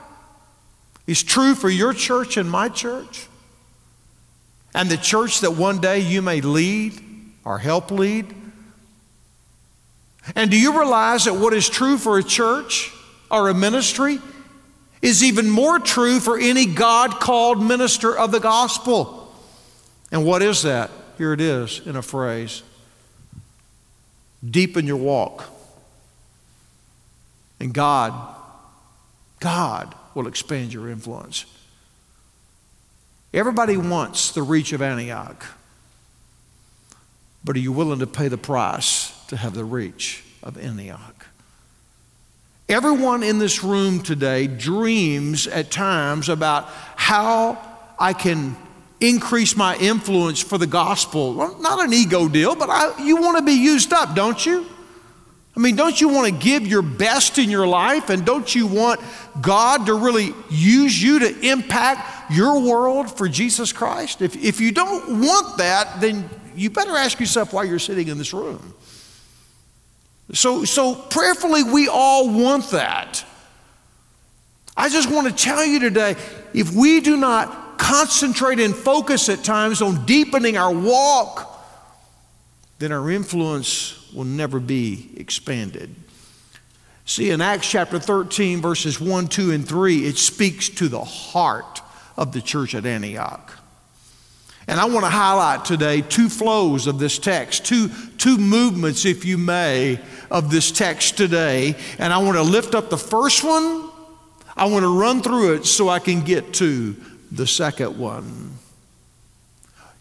is 1.07 1.23
true 1.23 1.55
for 1.55 1.69
your 1.69 1.93
church 1.93 2.37
and 2.37 2.51
my 2.51 2.69
church? 2.69 3.27
And 4.75 4.89
the 4.89 4.97
church 4.97 5.41
that 5.41 5.53
one 5.53 5.81
day 5.81 6.01
you 6.01 6.23
may 6.23 6.41
lead 6.41 7.01
or 7.45 7.59
help 7.59 7.91
lead? 7.91 8.27
And 10.37 10.51
do 10.51 10.59
you 10.59 10.79
realize 10.79 11.25
that 11.25 11.35
what 11.35 11.55
is 11.55 11.69
true 11.69 11.99
for 11.99 12.19
a 12.19 12.23
church 12.23 12.93
or 13.31 13.49
a 13.49 13.55
ministry 13.55 14.19
is 15.01 15.25
even 15.25 15.49
more 15.49 15.79
true 15.79 16.21
for 16.21 16.39
any 16.39 16.67
God 16.67 17.13
called 17.21 17.63
minister 17.63 18.17
of 18.17 18.31
the 18.31 18.41
gospel? 18.41 19.33
And 20.13 20.25
what 20.25 20.43
is 20.43 20.63
that? 20.63 20.91
Here 21.19 21.33
it 21.33 21.41
is 21.41 21.81
in 21.85 21.97
a 21.97 22.03
phrase 22.03 22.63
Deepen 24.49 24.87
your 24.87 24.97
walk. 24.97 25.45
And 27.61 27.75
God, 27.75 28.13
God 29.41 29.97
will 30.15 30.29
expand 30.29 30.73
your 30.73 30.89
influence. 30.89 31.45
Everybody 33.35 33.77
wants 33.77 34.31
the 34.31 34.43
reach 34.43 34.73
of 34.73 34.81
Antioch, 34.81 35.45
but 37.45 37.57
are 37.57 37.59
you 37.59 37.73
willing 37.73 37.99
to 37.99 38.07
pay 38.07 38.29
the 38.29 38.39
price 38.39 39.13
to 39.27 39.37
have 39.37 39.55
the 39.55 39.65
reach 39.65 40.23
of 40.43 40.57
Antioch? 40.57 41.27
Everyone 42.69 43.25
in 43.25 43.41
this 43.41 43.65
room 43.65 44.03
today 44.03 44.47
dreams 44.47 45.49
at 45.49 45.73
times 45.73 46.29
about 46.29 46.69
how 46.95 47.59
I 47.99 48.13
can 48.13 48.57
increase 49.01 49.57
my 49.57 49.77
influence 49.77 50.41
for 50.41 50.59
the 50.59 50.67
gospel. 50.67 51.35
Well, 51.35 51.59
not 51.61 51.85
an 51.85 51.93
ego 51.93 52.29
deal, 52.29 52.57
but 52.57 52.69
I, 52.71 53.05
you 53.05 53.17
want 53.17 53.39
to 53.39 53.45
be 53.45 53.53
used 53.53 53.93
up, 53.93 54.15
don't 54.15 54.45
you? 54.45 54.67
I 55.57 55.61
mean, 55.61 55.75
don't 55.75 56.01
you 56.01 56.09
want 56.09 56.33
to 56.33 56.39
give 56.39 56.67
your 56.67 56.83
best 56.83 57.39
in 57.39 57.51
your 57.51 57.67
life? 57.67 58.11
And 58.11 58.25
don't 58.25 58.55
you 58.55 58.67
want 58.67 59.01
God 59.41 59.87
to 59.87 59.95
really 59.95 60.33
use 60.49 61.03
you 61.03 61.19
to 61.19 61.41
impact 61.49 62.31
your 62.31 62.61
world 62.61 63.11
for 63.11 63.29
Jesus 63.29 63.73
Christ? 63.73 64.23
If, 64.23 64.37
if 64.37 64.61
you 64.61 64.71
don't 64.71 65.21
want 65.21 65.59
that, 65.59 66.01
then 66.01 66.31
you 66.55 66.71
better 66.71 66.97
ask 66.97 67.19
yourself 67.19 67.53
why 67.53 67.65
you're 67.65 67.81
sitting 67.81 68.07
in 68.07 68.19
this 68.19 68.33
room. 68.33 68.75
So, 70.33 70.65
so 70.65 70.95
prayerfully, 70.95 71.65
we 71.65 71.89
all 71.89 72.29
want 72.31 72.71
that. 72.71 73.25
I 74.77 74.89
just 74.89 75.11
want 75.11 75.27
to 75.27 75.35
tell 75.35 75.65
you 75.65 75.81
today 75.81 76.15
if 76.55 76.73
we 76.73 77.01
do 77.01 77.17
not 77.17 77.68
concentrate 77.79 78.61
and 78.61 78.75
focus 78.75 79.29
at 79.29 79.45
times 79.45 79.81
on 79.81 80.05
deepening 80.05 80.57
our 80.57 80.75
walk, 80.75 81.55
then 82.79 82.93
our 82.93 83.11
influence 83.11 84.13
will 84.13 84.25
never 84.25 84.61
be 84.61 85.11
expanded. 85.17 85.95
See, 87.05 87.31
in 87.31 87.41
Acts 87.41 87.71
chapter 87.71 87.99
13, 87.99 88.61
verses 88.61 89.01
1, 89.01 89.29
2, 89.29 89.53
and 89.53 89.67
3, 89.67 90.07
it 90.07 90.19
speaks 90.19 90.69
to 90.69 90.89
the 90.89 91.03
heart 91.03 91.81
of 92.19 92.33
the 92.33 92.43
church 92.43 92.75
at 92.75 92.85
Antioch. 92.85 93.59
And 94.67 94.79
I 94.79 94.85
want 94.85 95.07
to 95.07 95.11
highlight 95.11 95.65
today 95.65 96.03
two 96.03 96.29
flows 96.29 96.87
of 96.87 96.99
this 96.99 97.19
text, 97.19 97.65
two, 97.65 97.89
two 98.19 98.37
movements, 98.37 99.07
if 99.07 99.25
you 99.25 99.39
may, 99.39 99.99
of 100.31 100.51
this 100.51 100.71
text 100.71 101.17
today. 101.17 101.75
And 101.99 102.13
I 102.13 102.19
want 102.19 102.37
to 102.37 102.43
lift 102.43 102.75
up 102.75 102.91
the 102.91 102.99
first 102.99 103.43
one. 103.43 103.89
I 104.55 104.67
want 104.67 104.83
to 104.83 105.01
run 105.01 105.23
through 105.23 105.55
it 105.55 105.65
so 105.65 105.89
I 105.89 106.01
can 106.01 106.21
get 106.21 106.53
to 106.55 106.95
the 107.31 107.47
second 107.47 107.99
one. 107.99 108.53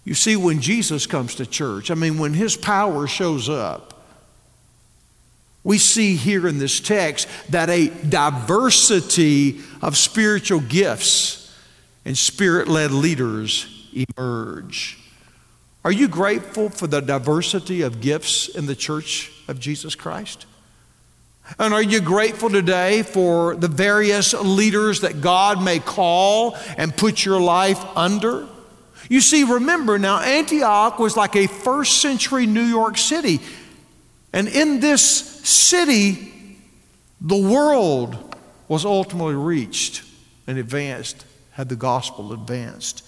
You 0.03 0.13
see, 0.13 0.35
when 0.35 0.61
Jesus 0.61 1.05
comes 1.05 1.35
to 1.35 1.45
church, 1.45 1.91
I 1.91 1.93
mean, 1.93 2.17
when 2.17 2.33
his 2.33 2.55
power 2.55 3.07
shows 3.07 3.49
up, 3.49 3.93
we 5.65 5.77
see 5.77 6.15
here 6.15 6.47
in 6.47 6.59
this 6.59 6.79
text 6.79 7.27
that 7.49 7.69
a 7.69 7.89
diversity 8.07 9.59
of 9.81 9.97
spiritual 9.97 10.61
gifts 10.61 11.53
and 12.05 12.17
spirit 12.17 12.69
led 12.69 12.91
leaders 12.91 13.67
emerge. 14.17 14.97
Are 15.83 15.91
you 15.91 16.07
grateful 16.07 16.69
for 16.69 16.87
the 16.87 17.01
diversity 17.01 17.81
of 17.81 17.99
gifts 17.99 18.47
in 18.47 18.65
the 18.65 18.75
church 18.75 19.31
of 19.49 19.59
Jesus 19.59 19.93
Christ? 19.93 20.45
And 21.59 21.73
are 21.73 21.81
you 21.81 22.01
grateful 22.01 22.49
today 22.49 23.03
for 23.03 23.55
the 23.55 23.67
various 23.67 24.33
leaders 24.33 25.01
that 25.01 25.21
God 25.21 25.63
may 25.63 25.79
call 25.79 26.57
and 26.77 26.95
put 26.95 27.25
your 27.25 27.39
life 27.39 27.83
under? 27.95 28.47
You 29.09 29.21
see, 29.21 29.43
remember 29.43 29.97
now, 29.97 30.19
Antioch 30.19 30.99
was 30.99 31.15
like 31.15 31.35
a 31.35 31.47
first 31.47 32.01
century 32.01 32.45
New 32.45 32.63
York 32.63 32.97
City. 32.97 33.39
And 34.33 34.47
in 34.47 34.81
this 34.81 35.01
city, 35.01 36.33
the 37.21 37.37
world 37.37 38.35
was 38.67 38.85
ultimately 38.85 39.35
reached 39.35 40.03
and 40.45 40.57
advanced, 40.57 41.25
had 41.51 41.69
the 41.69 41.75
gospel 41.75 42.33
advanced. 42.33 43.06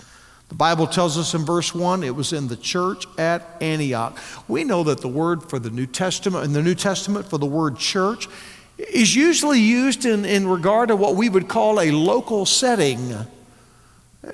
The 0.49 0.55
Bible 0.55 0.87
tells 0.87 1.17
us 1.17 1.33
in 1.35 1.45
verse 1.45 1.73
1 1.73 2.03
it 2.03 2.15
was 2.15 2.33
in 2.33 2.47
the 2.47 2.57
church 2.57 3.05
at 3.17 3.47
Antioch. 3.61 4.17
We 4.47 4.63
know 4.63 4.83
that 4.83 5.01
the 5.01 5.07
word 5.07 5.43
for 5.43 5.59
the 5.59 5.69
New 5.69 5.85
Testament, 5.85 6.43
in 6.43 6.53
the 6.53 6.61
New 6.61 6.75
Testament 6.75 7.27
for 7.27 7.37
the 7.37 7.45
word 7.45 7.77
church, 7.77 8.27
is 8.77 9.15
usually 9.15 9.59
used 9.59 10.05
in, 10.05 10.25
in 10.25 10.47
regard 10.47 10.89
to 10.89 10.95
what 10.95 11.15
we 11.15 11.29
would 11.29 11.47
call 11.47 11.79
a 11.79 11.91
local 11.91 12.45
setting. 12.45 13.13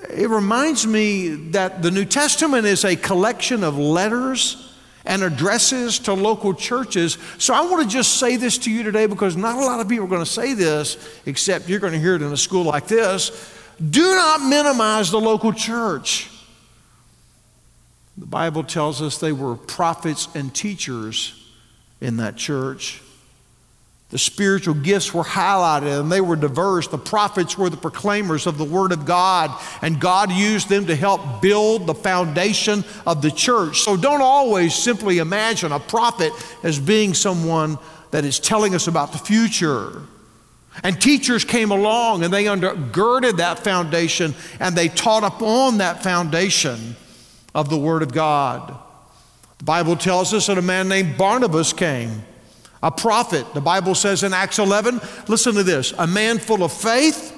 It 0.09 0.29
reminds 0.29 0.87
me 0.87 1.29
that 1.51 1.81
the 1.81 1.91
New 1.91 2.05
Testament 2.05 2.65
is 2.65 2.85
a 2.85 2.95
collection 2.95 3.63
of 3.63 3.77
letters 3.77 4.73
and 5.05 5.21
addresses 5.21 5.99
to 5.99 6.13
local 6.13 6.53
churches. 6.53 7.17
So 7.37 7.53
I 7.53 7.61
want 7.69 7.83
to 7.83 7.89
just 7.89 8.19
say 8.19 8.37
this 8.37 8.57
to 8.59 8.71
you 8.71 8.83
today 8.83 9.05
because 9.05 9.35
not 9.35 9.57
a 9.57 9.65
lot 9.65 9.79
of 9.79 9.87
people 9.87 10.05
are 10.05 10.09
going 10.09 10.23
to 10.23 10.29
say 10.29 10.53
this, 10.53 10.97
except 11.25 11.69
you're 11.69 11.79
going 11.79 11.93
to 11.93 11.99
hear 11.99 12.15
it 12.15 12.21
in 12.21 12.31
a 12.31 12.37
school 12.37 12.63
like 12.63 12.87
this. 12.87 13.51
Do 13.79 14.01
not 14.01 14.41
minimize 14.41 15.11
the 15.11 15.19
local 15.19 15.53
church. 15.53 16.29
The 18.17 18.25
Bible 18.25 18.63
tells 18.63 19.01
us 19.01 19.17
they 19.17 19.33
were 19.33 19.55
prophets 19.55 20.29
and 20.35 20.53
teachers 20.53 21.41
in 21.99 22.17
that 22.17 22.37
church. 22.37 23.01
The 24.11 24.19
spiritual 24.19 24.75
gifts 24.75 25.13
were 25.13 25.23
highlighted 25.23 25.99
and 25.99 26.11
they 26.11 26.21
were 26.21 26.35
diverse. 26.37 26.87
The 26.87 26.97
prophets 26.97 27.57
were 27.57 27.69
the 27.69 27.75
proclaimers 27.75 28.47
of 28.47 28.57
the 28.57 28.63
Word 28.63 28.91
of 28.91 29.05
God, 29.05 29.51
and 29.81 29.99
God 29.99 30.31
used 30.31 30.69
them 30.69 30.85
to 30.85 30.95
help 30.95 31.41
build 31.41 31.87
the 31.87 31.95
foundation 31.95 32.85
of 33.05 33.21
the 33.21 33.31
church. 33.31 33.81
So 33.81 33.97
don't 33.97 34.21
always 34.21 34.75
simply 34.75 35.17
imagine 35.17 35.71
a 35.71 35.79
prophet 35.79 36.31
as 36.63 36.79
being 36.79 37.13
someone 37.13 37.77
that 38.11 38.23
is 38.23 38.39
telling 38.39 38.75
us 38.75 38.87
about 38.87 39.11
the 39.11 39.17
future. 39.17 40.03
And 40.83 41.01
teachers 41.01 41.43
came 41.43 41.71
along 41.71 42.23
and 42.23 42.33
they 42.33 42.45
undergirded 42.45 43.37
that 43.37 43.59
foundation 43.59 44.35
and 44.59 44.75
they 44.75 44.89
taught 44.89 45.23
upon 45.23 45.77
that 45.77 46.03
foundation 46.03 46.95
of 47.53 47.69
the 47.69 47.77
Word 47.77 48.03
of 48.03 48.13
God. 48.13 48.77
The 49.57 49.63
Bible 49.63 49.95
tells 49.95 50.33
us 50.33 50.47
that 50.47 50.57
a 50.57 50.61
man 50.61 50.89
named 50.89 51.17
Barnabas 51.17 51.73
came, 51.73 52.23
a 52.83 52.91
prophet. 52.91 53.53
The 53.53 53.61
Bible 53.61 53.95
says 53.95 54.23
in 54.23 54.33
Acts 54.33 54.59
11, 54.59 54.99
listen 55.27 55.55
to 55.55 55.63
this 55.63 55.93
a 55.97 56.05
man 56.05 56.39
full 56.39 56.63
of 56.63 56.73
faith 56.73 57.31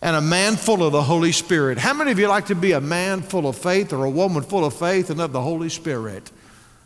and 0.00 0.16
a 0.16 0.20
man 0.20 0.56
full 0.56 0.82
of 0.82 0.92
the 0.92 1.02
Holy 1.02 1.32
Spirit. 1.32 1.78
How 1.78 1.92
many 1.92 2.12
of 2.12 2.18
you 2.18 2.28
like 2.28 2.46
to 2.46 2.54
be 2.54 2.72
a 2.72 2.80
man 2.80 3.20
full 3.22 3.46
of 3.46 3.56
faith 3.56 3.92
or 3.92 4.04
a 4.04 4.10
woman 4.10 4.42
full 4.42 4.64
of 4.64 4.74
faith 4.74 5.10
and 5.10 5.20
of 5.20 5.32
the 5.32 5.40
Holy 5.40 5.68
Spirit? 5.68 6.30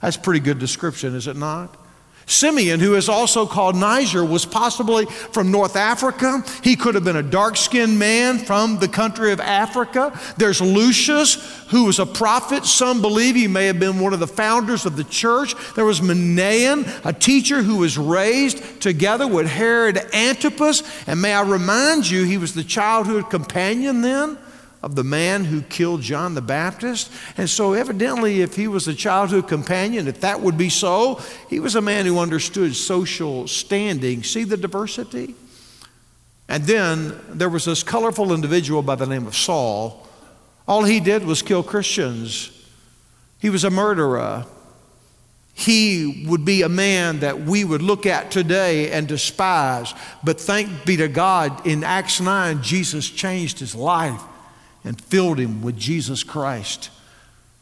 That's 0.01 0.17
pretty 0.17 0.41
good 0.41 0.59
description, 0.59 1.15
is 1.15 1.29
it 1.29 1.37
not? 1.37 1.77
Simeon, 2.27 2.81
who 2.81 2.95
is 2.95 3.09
also 3.09 3.47
called 3.47 3.77
Niger, 3.77 4.25
was 4.25 4.45
possibly 4.45 5.07
from 5.07 5.51
North 5.51 5.77
Africa. 5.77 6.45
He 6.63 6.77
could 6.77 6.95
have 6.95 7.05
been 7.05 7.17
a 7.17 7.23
dark 7.23 7.57
skinned 7.57 7.99
man 7.99 8.39
from 8.39 8.79
the 8.79 8.89
country 8.89 9.33
of 9.33 9.41
Africa. 9.41 10.19
There's 10.37 10.61
Lucius, 10.61 11.67
who 11.69 11.85
was 11.85 11.99
a 11.99 12.07
prophet. 12.07 12.65
Some 12.65 13.01
believe 13.01 13.35
he 13.35 13.49
may 13.49 13.67
have 13.67 13.81
been 13.81 14.01
one 14.01 14.13
of 14.13 14.21
the 14.21 14.27
founders 14.27 14.87
of 14.87 14.97
the 14.97 15.05
church. 15.05 15.55
There 15.75 15.85
was 15.85 16.01
Manaen, 16.01 16.87
a 17.05 17.13
teacher 17.13 17.63
who 17.63 17.77
was 17.77 17.99
raised 17.99 18.81
together 18.81 19.27
with 19.27 19.47
Herod 19.47 19.99
Antipas. 20.13 20.83
And 21.07 21.21
may 21.21 21.33
I 21.35 21.43
remind 21.43 22.09
you, 22.09 22.25
he 22.25 22.39
was 22.39 22.55
the 22.55 22.65
childhood 22.65 23.31
companion 23.31 24.03
then 24.03 24.39
of 24.83 24.97
the 24.97 25.05
man 25.05 25.45
who 25.45 25.63
killed 25.63 26.03
John 26.03 26.35
the 26.35 26.43
Baptist. 26.43 27.11
And 27.37 27.49
so, 27.49 27.73
evidently, 27.73 28.41
if 28.41 28.57
he 28.57 28.67
was 28.67 28.89
a 28.89 28.95
childhood 28.95 29.47
companion, 29.49 30.09
if 30.09 30.21
that 30.21 30.41
would 30.41 30.59
be 30.59 30.69
so, 30.69 31.21
he 31.49 31.61
was 31.61 31.77
a 31.77 31.81
man 31.81 32.05
who 32.05 32.19
understood 32.19 32.75
social 32.75 33.47
standing. 33.47 34.25
See 34.25 34.45
the 34.45 34.57
diversity? 34.57 35.35
And 36.49 36.65
then 36.65 37.19
there 37.31 37.49
was 37.49 37.65
this 37.65 37.83
colorful 37.83 38.33
individual 38.33 38.83
by 38.83 38.97
the 38.97 39.07
name 39.07 39.27
of 39.27 39.37
Saul. 39.37 40.07
All 40.67 40.83
he 40.83 41.01
did 41.01 41.25
was 41.25 41.43
kill 41.43 41.63
Christians, 41.63 42.51
he 43.41 43.51
was 43.51 43.65
a 43.65 43.71
murderer. 43.71 44.47
He 45.55 46.25
would 46.29 46.47
be 46.47 46.63
a 46.63 46.69
man 46.69 47.21
that 47.21 47.43
we 47.43 47.63
would 47.63 47.83
look 47.83 48.07
at 48.07 48.31
today 48.31 48.91
and 48.91 49.07
despise. 49.07 49.93
But 50.25 50.41
thank 50.41 50.87
be 50.87 50.97
to 50.97 51.09
God, 51.09 51.67
in 51.67 51.85
Acts 51.85 52.23
9, 52.23 52.63
Jesus 52.63 53.07
changed 53.11 53.59
his 53.59 53.75
life 53.75 54.23
and 54.85 55.01
filled 55.01 55.39
him 55.39 55.63
with 55.63 55.79
Jesus 55.79 56.25
Christ. 56.25 56.91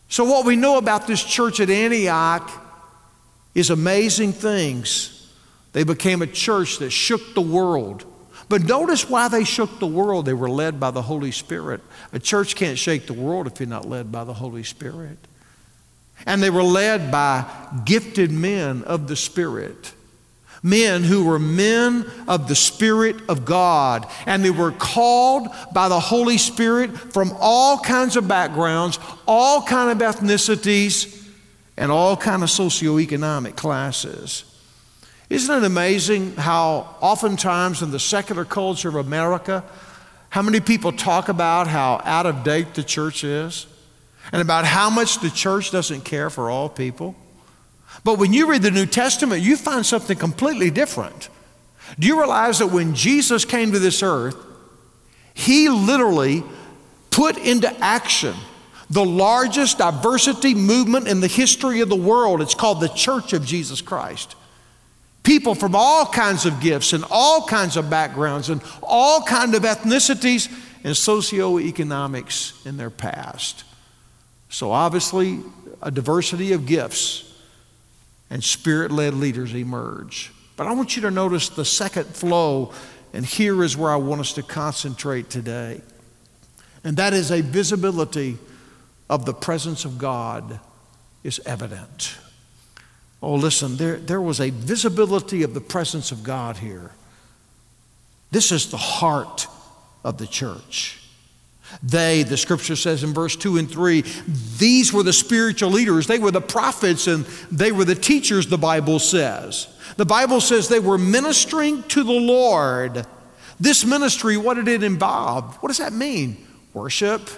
So, 0.08 0.24
what 0.24 0.44
we 0.44 0.56
know 0.56 0.78
about 0.78 1.06
this 1.06 1.22
church 1.22 1.60
at 1.60 1.70
Antioch 1.70 2.50
is 3.54 3.70
amazing 3.70 4.32
things. 4.32 5.28
They 5.72 5.84
became 5.84 6.22
a 6.22 6.26
church 6.26 6.78
that 6.78 6.90
shook 6.90 7.34
the 7.34 7.40
world. 7.40 8.04
But 8.48 8.62
notice 8.62 9.08
why 9.08 9.28
they 9.28 9.44
shook 9.44 9.78
the 9.78 9.86
world. 9.86 10.26
They 10.26 10.34
were 10.34 10.50
led 10.50 10.80
by 10.80 10.90
the 10.90 11.02
Holy 11.02 11.30
Spirit. 11.30 11.80
A 12.12 12.18
church 12.18 12.56
can't 12.56 12.76
shake 12.76 13.06
the 13.06 13.12
world 13.12 13.46
if 13.46 13.60
you're 13.60 13.68
not 13.68 13.88
led 13.88 14.10
by 14.10 14.24
the 14.24 14.34
Holy 14.34 14.64
Spirit. 14.64 15.18
And 16.26 16.42
they 16.42 16.50
were 16.50 16.64
led 16.64 17.12
by 17.12 17.44
gifted 17.84 18.32
men 18.32 18.82
of 18.82 19.06
the 19.06 19.14
Spirit 19.14 19.94
men 20.62 21.02
who 21.02 21.24
were 21.24 21.38
men 21.38 22.10
of 22.28 22.48
the 22.48 22.54
Spirit 22.54 23.16
of 23.28 23.44
God. 23.44 24.06
And 24.26 24.44
they 24.44 24.50
were 24.50 24.72
called 24.72 25.48
by 25.72 25.88
the 25.88 26.00
Holy 26.00 26.38
Spirit 26.38 26.96
from 26.96 27.32
all 27.40 27.78
kinds 27.78 28.16
of 28.16 28.28
backgrounds, 28.28 28.98
all 29.26 29.62
kind 29.62 29.90
of 29.90 30.14
ethnicities, 30.14 31.16
and 31.76 31.90
all 31.90 32.16
kind 32.16 32.42
of 32.42 32.50
socioeconomic 32.50 33.56
classes. 33.56 34.44
Isn't 35.30 35.62
it 35.62 35.64
amazing 35.64 36.34
how 36.34 36.96
oftentimes 37.00 37.82
in 37.82 37.90
the 37.90 38.00
secular 38.00 38.44
culture 38.44 38.88
of 38.88 38.96
America, 38.96 39.64
how 40.28 40.42
many 40.42 40.60
people 40.60 40.92
talk 40.92 41.28
about 41.28 41.68
how 41.68 42.00
out 42.04 42.26
of 42.26 42.42
date 42.42 42.74
the 42.74 42.82
church 42.82 43.24
is? 43.24 43.66
And 44.32 44.42
about 44.42 44.64
how 44.64 44.90
much 44.90 45.20
the 45.20 45.30
church 45.30 45.70
doesn't 45.70 46.02
care 46.04 46.30
for 46.30 46.50
all 46.50 46.68
people? 46.68 47.16
But 48.04 48.18
when 48.18 48.32
you 48.32 48.50
read 48.50 48.62
the 48.62 48.70
New 48.70 48.86
Testament, 48.86 49.42
you 49.42 49.56
find 49.56 49.84
something 49.84 50.16
completely 50.16 50.70
different. 50.70 51.28
Do 51.98 52.06
you 52.06 52.18
realize 52.18 52.60
that 52.60 52.68
when 52.68 52.94
Jesus 52.94 53.44
came 53.44 53.72
to 53.72 53.78
this 53.78 54.02
earth, 54.02 54.36
he 55.34 55.68
literally 55.68 56.42
put 57.10 57.36
into 57.38 57.72
action 57.80 58.34
the 58.88 59.04
largest 59.04 59.78
diversity 59.78 60.54
movement 60.54 61.08
in 61.08 61.20
the 61.20 61.26
history 61.26 61.80
of 61.80 61.88
the 61.88 61.96
world? 61.96 62.40
It's 62.40 62.54
called 62.54 62.80
the 62.80 62.88
Church 62.88 63.32
of 63.32 63.44
Jesus 63.44 63.80
Christ. 63.80 64.36
People 65.22 65.54
from 65.54 65.74
all 65.74 66.06
kinds 66.06 66.46
of 66.46 66.60
gifts 66.60 66.92
and 66.92 67.04
all 67.10 67.46
kinds 67.46 67.76
of 67.76 67.90
backgrounds 67.90 68.48
and 68.48 68.62
all 68.82 69.22
kinds 69.22 69.54
of 69.54 69.64
ethnicities 69.64 70.50
and 70.82 70.94
socioeconomics 70.94 72.66
in 72.66 72.78
their 72.78 72.88
past. 72.88 73.64
So, 74.48 74.72
obviously, 74.72 75.40
a 75.82 75.90
diversity 75.90 76.52
of 76.52 76.66
gifts 76.66 77.29
and 78.30 78.42
spirit 78.42 78.90
led 78.90 79.14
leaders 79.14 79.54
emerge. 79.54 80.32
But 80.56 80.66
I 80.66 80.72
want 80.72 80.96
you 80.96 81.02
to 81.02 81.10
notice 81.10 81.48
the 81.48 81.64
second 81.64 82.06
flow, 82.06 82.72
and 83.12 83.26
here 83.26 83.62
is 83.64 83.76
where 83.76 83.90
I 83.90 83.96
want 83.96 84.20
us 84.20 84.32
to 84.34 84.42
concentrate 84.42 85.28
today. 85.28 85.80
And 86.84 86.96
that 86.96 87.12
is 87.12 87.30
a 87.30 87.40
visibility 87.42 88.38
of 89.08 89.26
the 89.26 89.34
presence 89.34 89.84
of 89.84 89.98
God 89.98 90.60
is 91.24 91.40
evident. 91.44 92.16
Oh, 93.22 93.34
listen, 93.34 93.76
there, 93.76 93.96
there 93.96 94.20
was 94.20 94.40
a 94.40 94.50
visibility 94.50 95.42
of 95.42 95.52
the 95.52 95.60
presence 95.60 96.12
of 96.12 96.22
God 96.22 96.56
here. 96.58 96.92
This 98.30 98.52
is 98.52 98.70
the 98.70 98.76
heart 98.76 99.46
of 100.04 100.18
the 100.18 100.26
church. 100.26 100.99
They, 101.82 102.22
the 102.22 102.36
scripture 102.36 102.76
says 102.76 103.04
in 103.04 103.14
verse 103.14 103.36
2 103.36 103.56
and 103.56 103.70
3, 103.70 104.04
these 104.58 104.92
were 104.92 105.02
the 105.02 105.12
spiritual 105.12 105.70
leaders. 105.70 106.06
They 106.06 106.18
were 106.18 106.30
the 106.30 106.40
prophets 106.40 107.06
and 107.06 107.24
they 107.50 107.72
were 107.72 107.84
the 107.84 107.94
teachers, 107.94 108.46
the 108.46 108.58
Bible 108.58 108.98
says. 108.98 109.68
The 109.96 110.06
Bible 110.06 110.40
says 110.40 110.68
they 110.68 110.80
were 110.80 110.98
ministering 110.98 111.82
to 111.84 112.02
the 112.02 112.12
Lord. 112.12 113.06
This 113.58 113.84
ministry, 113.84 114.36
what 114.36 114.54
did 114.54 114.68
it 114.68 114.82
involve? 114.82 115.56
What 115.56 115.68
does 115.68 115.78
that 115.78 115.92
mean? 115.92 116.36
Worship, 116.72 117.28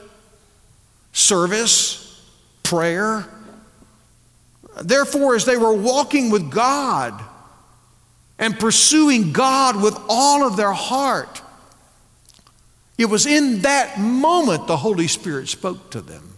service, 1.12 2.22
prayer. 2.62 3.26
Therefore, 4.82 5.34
as 5.34 5.44
they 5.44 5.56
were 5.56 5.74
walking 5.74 6.30
with 6.30 6.50
God 6.50 7.22
and 8.38 8.58
pursuing 8.58 9.32
God 9.32 9.80
with 9.82 9.96
all 10.08 10.46
of 10.46 10.56
their 10.56 10.72
heart, 10.72 11.42
it 12.98 13.06
was 13.06 13.26
in 13.26 13.62
that 13.62 13.98
moment 13.98 14.66
the 14.66 14.76
Holy 14.76 15.08
Spirit 15.08 15.48
spoke 15.48 15.90
to 15.90 16.00
them. 16.00 16.34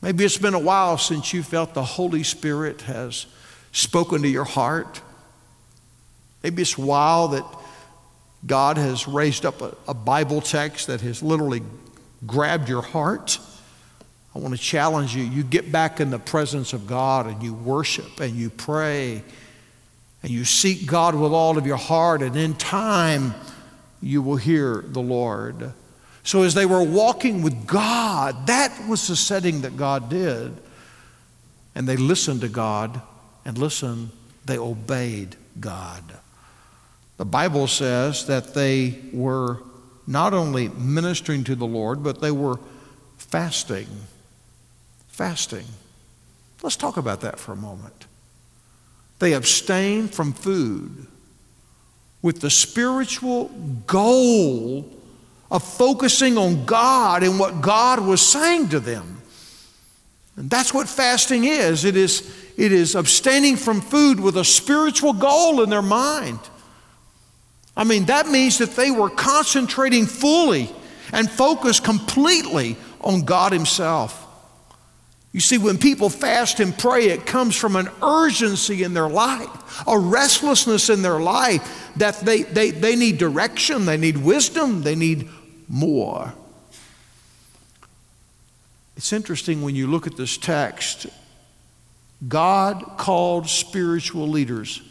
Maybe 0.00 0.24
it's 0.24 0.38
been 0.38 0.54
a 0.54 0.58
while 0.58 0.98
since 0.98 1.32
you 1.32 1.42
felt 1.42 1.74
the 1.74 1.82
Holy 1.82 2.22
Spirit 2.22 2.82
has 2.82 3.26
spoken 3.72 4.22
to 4.22 4.28
your 4.28 4.44
heart. 4.44 5.00
Maybe 6.42 6.62
it's 6.62 6.76
a 6.76 6.82
while 6.82 7.28
that 7.28 7.44
God 8.46 8.76
has 8.76 9.08
raised 9.08 9.46
up 9.46 9.62
a, 9.62 9.74
a 9.88 9.94
Bible 9.94 10.40
text 10.40 10.88
that 10.88 11.00
has 11.00 11.22
literally 11.22 11.62
grabbed 12.26 12.68
your 12.68 12.82
heart. 12.82 13.38
I 14.34 14.38
want 14.38 14.54
to 14.54 14.60
challenge 14.60 15.16
you. 15.16 15.22
You 15.22 15.42
get 15.42 15.72
back 15.72 16.00
in 16.00 16.10
the 16.10 16.18
presence 16.18 16.72
of 16.72 16.86
God 16.86 17.26
and 17.26 17.42
you 17.42 17.54
worship 17.54 18.20
and 18.20 18.34
you 18.34 18.50
pray 18.50 19.22
and 20.22 20.32
you 20.32 20.44
seek 20.44 20.86
God 20.86 21.14
with 21.14 21.32
all 21.32 21.58
of 21.58 21.66
your 21.66 21.76
heart, 21.76 22.22
and 22.22 22.34
in 22.34 22.54
time, 22.54 23.34
you 24.04 24.20
will 24.20 24.36
hear 24.36 24.84
the 24.86 25.00
Lord. 25.00 25.72
So, 26.22 26.42
as 26.42 26.54
they 26.54 26.66
were 26.66 26.82
walking 26.82 27.42
with 27.42 27.66
God, 27.66 28.46
that 28.46 28.86
was 28.88 29.08
the 29.08 29.16
setting 29.16 29.62
that 29.62 29.76
God 29.76 30.08
did. 30.08 30.56
And 31.74 31.88
they 31.88 31.96
listened 31.96 32.42
to 32.42 32.48
God, 32.48 33.00
and 33.44 33.58
listen, 33.58 34.10
they 34.44 34.58
obeyed 34.58 35.36
God. 35.58 36.02
The 37.16 37.24
Bible 37.24 37.66
says 37.66 38.26
that 38.26 38.54
they 38.54 38.98
were 39.12 39.62
not 40.06 40.34
only 40.34 40.68
ministering 40.68 41.44
to 41.44 41.54
the 41.54 41.66
Lord, 41.66 42.02
but 42.02 42.20
they 42.20 42.30
were 42.30 42.60
fasting. 43.16 43.88
Fasting. 45.08 45.64
Let's 46.62 46.76
talk 46.76 46.96
about 46.96 47.22
that 47.22 47.38
for 47.38 47.52
a 47.52 47.56
moment. 47.56 48.06
They 49.18 49.32
abstained 49.32 50.14
from 50.14 50.32
food 50.32 51.06
with 52.24 52.40
the 52.40 52.48
spiritual 52.48 53.48
goal 53.86 54.90
of 55.50 55.62
focusing 55.62 56.38
on 56.38 56.64
God 56.64 57.22
and 57.22 57.38
what 57.38 57.60
God 57.60 58.00
was 58.00 58.26
saying 58.26 58.70
to 58.70 58.80
them. 58.80 59.20
And 60.36 60.48
that's 60.48 60.72
what 60.72 60.88
fasting 60.88 61.44
is 61.44 61.84
it 61.84 61.98
is, 61.98 62.34
it 62.56 62.72
is 62.72 62.94
abstaining 62.94 63.56
from 63.56 63.82
food 63.82 64.18
with 64.18 64.38
a 64.38 64.44
spiritual 64.44 65.12
goal 65.12 65.62
in 65.62 65.68
their 65.68 65.82
mind. 65.82 66.38
I 67.76 67.84
mean, 67.84 68.06
that 68.06 68.26
means 68.26 68.56
that 68.56 68.74
they 68.74 68.90
were 68.90 69.10
concentrating 69.10 70.06
fully 70.06 70.70
and 71.12 71.30
focused 71.30 71.84
completely 71.84 72.78
on 73.02 73.26
God 73.26 73.52
Himself. 73.52 74.23
You 75.34 75.40
see, 75.40 75.58
when 75.58 75.78
people 75.78 76.10
fast 76.10 76.60
and 76.60 76.78
pray, 76.78 77.06
it 77.06 77.26
comes 77.26 77.56
from 77.56 77.74
an 77.74 77.88
urgency 78.00 78.84
in 78.84 78.94
their 78.94 79.08
life, 79.08 79.82
a 79.84 79.98
restlessness 79.98 80.88
in 80.88 81.02
their 81.02 81.18
life 81.18 81.90
that 81.96 82.20
they, 82.20 82.42
they, 82.42 82.70
they 82.70 82.94
need 82.94 83.18
direction, 83.18 83.84
they 83.84 83.96
need 83.96 84.16
wisdom, 84.16 84.82
they 84.82 84.94
need 84.94 85.28
more. 85.68 86.32
It's 88.96 89.12
interesting 89.12 89.62
when 89.62 89.74
you 89.74 89.88
look 89.88 90.06
at 90.06 90.16
this 90.16 90.38
text, 90.38 91.08
God 92.28 92.96
called 92.96 93.48
spiritual 93.48 94.28
leaders. 94.28 94.82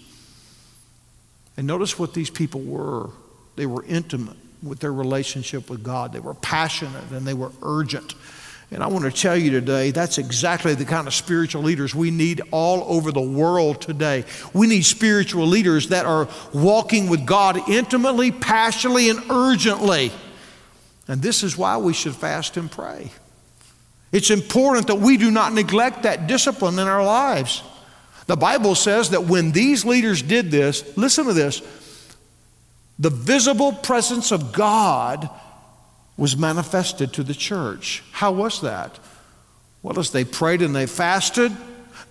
And 1.56 1.66
notice 1.66 1.98
what 1.98 2.14
these 2.14 2.30
people 2.30 2.60
were 2.60 3.12
they 3.56 3.66
were 3.66 3.86
intimate 3.86 4.36
with 4.62 4.80
their 4.80 4.92
relationship 4.92 5.70
with 5.70 5.84
God, 5.84 6.12
they 6.12 6.20
were 6.20 6.34
passionate, 6.34 7.12
and 7.12 7.26
they 7.26 7.34
were 7.34 7.52
urgent. 7.62 8.16
And 8.74 8.84
I 8.84 8.88
want 8.88 9.06
to 9.06 9.12
tell 9.12 9.38
you 9.38 9.52
today, 9.52 9.92
that's 9.92 10.18
exactly 10.18 10.74
the 10.74 10.84
kind 10.84 11.08
of 11.08 11.14
spiritual 11.14 11.62
leaders 11.62 11.94
we 11.94 12.10
need 12.10 12.42
all 12.50 12.84
over 12.88 13.12
the 13.12 13.22
world 13.22 13.80
today. 13.80 14.26
We 14.52 14.66
need 14.66 14.84
spiritual 14.84 15.46
leaders 15.46 15.90
that 15.90 16.08
are 16.08 16.28
walking 16.54 17.08
with 17.08 17.24
God 17.24 17.70
intimately, 17.70 18.32
passionately, 18.32 19.12
and 19.12 19.24
urgently. 19.30 20.12
And 21.08 21.22
this 21.22 21.44
is 21.44 21.56
why 21.56 21.78
we 21.78 21.94
should 21.94 22.16
fast 22.16 22.58
and 22.58 22.72
pray. 22.72 23.12
It's 24.12 24.32
important 24.32 24.88
that 24.88 24.96
we 24.96 25.18
do 25.18 25.30
not 25.30 25.54
neglect 25.54 26.04
that 26.04 26.26
discipline 26.26 26.80
in 26.80 26.88
our 26.88 27.06
lives. 27.06 27.62
The 28.26 28.38
Bible 28.38 28.74
says 28.74 29.12
that 29.12 29.26
when 29.26 29.52
these 29.52 29.86
leaders 29.86 30.24
did 30.24 30.50
this, 30.50 30.98
listen 30.98 31.26
to 31.26 31.34
this, 31.34 31.62
the 32.98 33.12
visible 33.12 33.74
presence 33.74 34.32
of 34.32 34.52
God 34.52 35.30
was 36.18 36.38
manifested 36.38 37.14
to 37.14 37.24
the 37.24 37.34
church. 37.34 38.04
How 38.12 38.32
was 38.32 38.62
that? 38.62 39.00
Well, 39.82 40.00
as 40.00 40.12
they 40.12 40.24
prayed 40.24 40.62
and 40.62 40.76
they 40.76 40.86
fasted, 40.86 41.52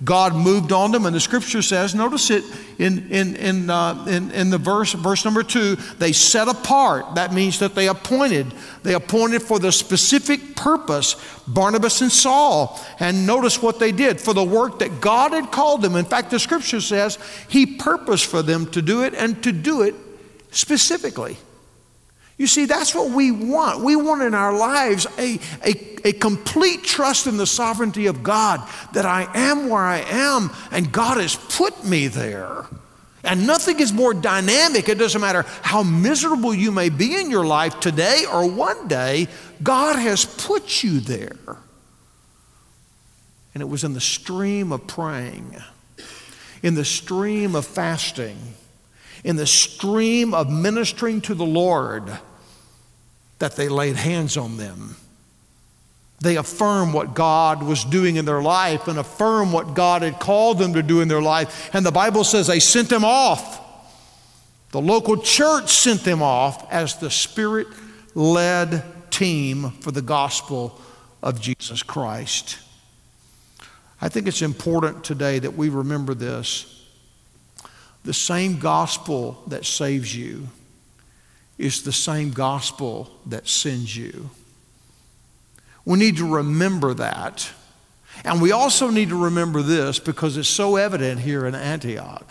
God 0.04 0.34
moved 0.34 0.72
on 0.72 0.90
them, 0.90 1.06
and 1.06 1.14
the 1.14 1.20
scripture 1.20 1.62
says, 1.62 1.94
notice 1.94 2.30
it 2.30 2.44
in, 2.78 3.10
in, 3.10 3.36
in, 3.36 3.70
uh, 3.70 4.04
in, 4.08 4.32
in 4.32 4.50
the 4.50 4.58
verse, 4.58 4.92
verse 4.94 5.24
number 5.24 5.44
two, 5.44 5.76
they 5.98 6.12
set 6.12 6.48
apart. 6.48 7.14
That 7.14 7.32
means 7.32 7.60
that 7.60 7.76
they 7.76 7.86
appointed. 7.86 8.52
They 8.82 8.94
appointed 8.94 9.42
for 9.42 9.60
the 9.60 9.70
specific 9.70 10.56
purpose 10.56 11.14
Barnabas 11.46 12.00
and 12.00 12.10
Saul. 12.10 12.80
And 12.98 13.26
notice 13.26 13.62
what 13.62 13.78
they 13.78 13.92
did 13.92 14.20
for 14.20 14.34
the 14.34 14.42
work 14.42 14.80
that 14.80 15.00
God 15.00 15.32
had 15.32 15.52
called 15.52 15.82
them. 15.82 15.94
In 15.94 16.04
fact, 16.04 16.30
the 16.30 16.40
scripture 16.40 16.80
says 16.80 17.18
He 17.48 17.66
purposed 17.76 18.26
for 18.26 18.42
them 18.42 18.66
to 18.72 18.82
do 18.82 19.02
it 19.04 19.14
and 19.14 19.40
to 19.44 19.52
do 19.52 19.82
it 19.82 19.94
specifically. 20.50 21.36
You 22.38 22.46
see, 22.46 22.64
that's 22.64 22.94
what 22.94 23.10
we 23.10 23.30
want. 23.30 23.84
We 23.84 23.96
want 23.96 24.22
in 24.22 24.34
our 24.34 24.56
lives 24.56 25.06
a, 25.18 25.38
a, 25.64 26.08
a, 26.08 26.12
complete 26.12 26.82
trust 26.82 27.26
in 27.26 27.36
the 27.36 27.46
sovereignty 27.46 28.06
of 28.06 28.22
God 28.22 28.66
that 28.94 29.04
I 29.04 29.28
am 29.34 29.68
where 29.68 29.82
I 29.82 29.98
am 30.00 30.50
and 30.70 30.90
God 30.90 31.18
has 31.18 31.36
put 31.36 31.84
me 31.84 32.08
there. 32.08 32.66
And 33.24 33.46
nothing 33.46 33.78
is 33.78 33.92
more 33.92 34.14
dynamic. 34.14 34.88
It 34.88 34.98
doesn't 34.98 35.20
matter 35.20 35.44
how 35.62 35.82
miserable 35.82 36.52
you 36.52 36.72
may 36.72 36.88
be 36.88 37.14
in 37.14 37.30
your 37.30 37.44
life 37.44 37.78
today 37.78 38.24
or 38.30 38.50
one 38.50 38.88
day, 38.88 39.28
God 39.62 39.96
has 39.96 40.24
put 40.24 40.82
you 40.82 40.98
there. 40.98 41.36
And 43.54 43.60
it 43.60 43.66
was 43.68 43.84
in 43.84 43.92
the 43.92 44.00
stream 44.00 44.72
of 44.72 44.86
praying, 44.86 45.54
in 46.62 46.74
the 46.74 46.84
stream 46.84 47.54
of 47.54 47.66
fasting 47.66 48.38
in 49.24 49.36
the 49.36 49.46
stream 49.46 50.34
of 50.34 50.50
ministering 50.50 51.20
to 51.22 51.34
the 51.34 51.44
Lord 51.44 52.10
that 53.38 53.56
they 53.56 53.68
laid 53.68 53.96
hands 53.96 54.36
on 54.36 54.56
them. 54.56 54.96
They 56.20 56.36
affirmed 56.36 56.94
what 56.94 57.14
God 57.14 57.62
was 57.62 57.84
doing 57.84 58.16
in 58.16 58.24
their 58.24 58.42
life 58.42 58.86
and 58.86 58.98
affirmed 58.98 59.52
what 59.52 59.74
God 59.74 60.02
had 60.02 60.20
called 60.20 60.58
them 60.58 60.74
to 60.74 60.82
do 60.82 61.00
in 61.00 61.08
their 61.08 61.22
life. 61.22 61.70
And 61.74 61.84
the 61.84 61.90
Bible 61.90 62.22
says 62.22 62.46
they 62.46 62.60
sent 62.60 62.88
them 62.88 63.04
off. 63.04 63.60
The 64.70 64.80
local 64.80 65.18
church 65.18 65.70
sent 65.70 66.02
them 66.04 66.22
off 66.22 66.70
as 66.72 66.96
the 66.96 67.10
Spirit 67.10 67.66
led 68.14 68.84
team 69.10 69.70
for 69.80 69.90
the 69.90 70.02
gospel 70.02 70.80
of 71.22 71.40
Jesus 71.40 71.82
Christ. 71.82 72.58
I 74.00 74.08
think 74.08 74.26
it's 74.26 74.42
important 74.42 75.04
today 75.04 75.38
that 75.40 75.54
we 75.54 75.68
remember 75.68 76.14
this. 76.14 76.81
The 78.04 78.14
same 78.14 78.58
gospel 78.58 79.42
that 79.46 79.64
saves 79.64 80.14
you 80.14 80.48
is 81.58 81.82
the 81.82 81.92
same 81.92 82.30
gospel 82.30 83.10
that 83.26 83.48
sends 83.48 83.96
you. 83.96 84.30
We 85.84 85.98
need 85.98 86.16
to 86.16 86.34
remember 86.34 86.94
that. 86.94 87.48
And 88.24 88.40
we 88.40 88.52
also 88.52 88.90
need 88.90 89.08
to 89.08 89.24
remember 89.24 89.62
this 89.62 89.98
because 89.98 90.36
it's 90.36 90.48
so 90.48 90.76
evident 90.76 91.20
here 91.20 91.46
in 91.46 91.54
Antioch. 91.54 92.28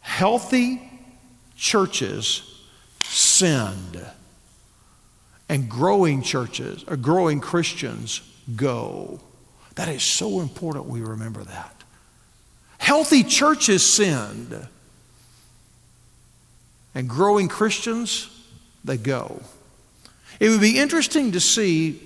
Healthy 0.00 0.82
churches 1.56 2.42
send, 3.02 4.04
and 5.48 5.68
growing 5.68 6.22
churches 6.22 6.84
or 6.86 6.96
growing 6.96 7.40
Christians 7.40 8.20
go. 8.54 9.20
That 9.74 9.88
is 9.88 10.02
so 10.02 10.40
important 10.40 10.86
we 10.86 11.00
remember 11.00 11.42
that. 11.44 11.79
Healthy 12.90 13.22
churches 13.22 13.88
send, 13.88 14.66
and 16.92 17.08
growing 17.08 17.46
Christians, 17.46 18.28
they 18.82 18.96
go. 18.96 19.40
It 20.40 20.48
would 20.48 20.60
be 20.60 20.76
interesting 20.76 21.30
to 21.30 21.38
see 21.38 22.00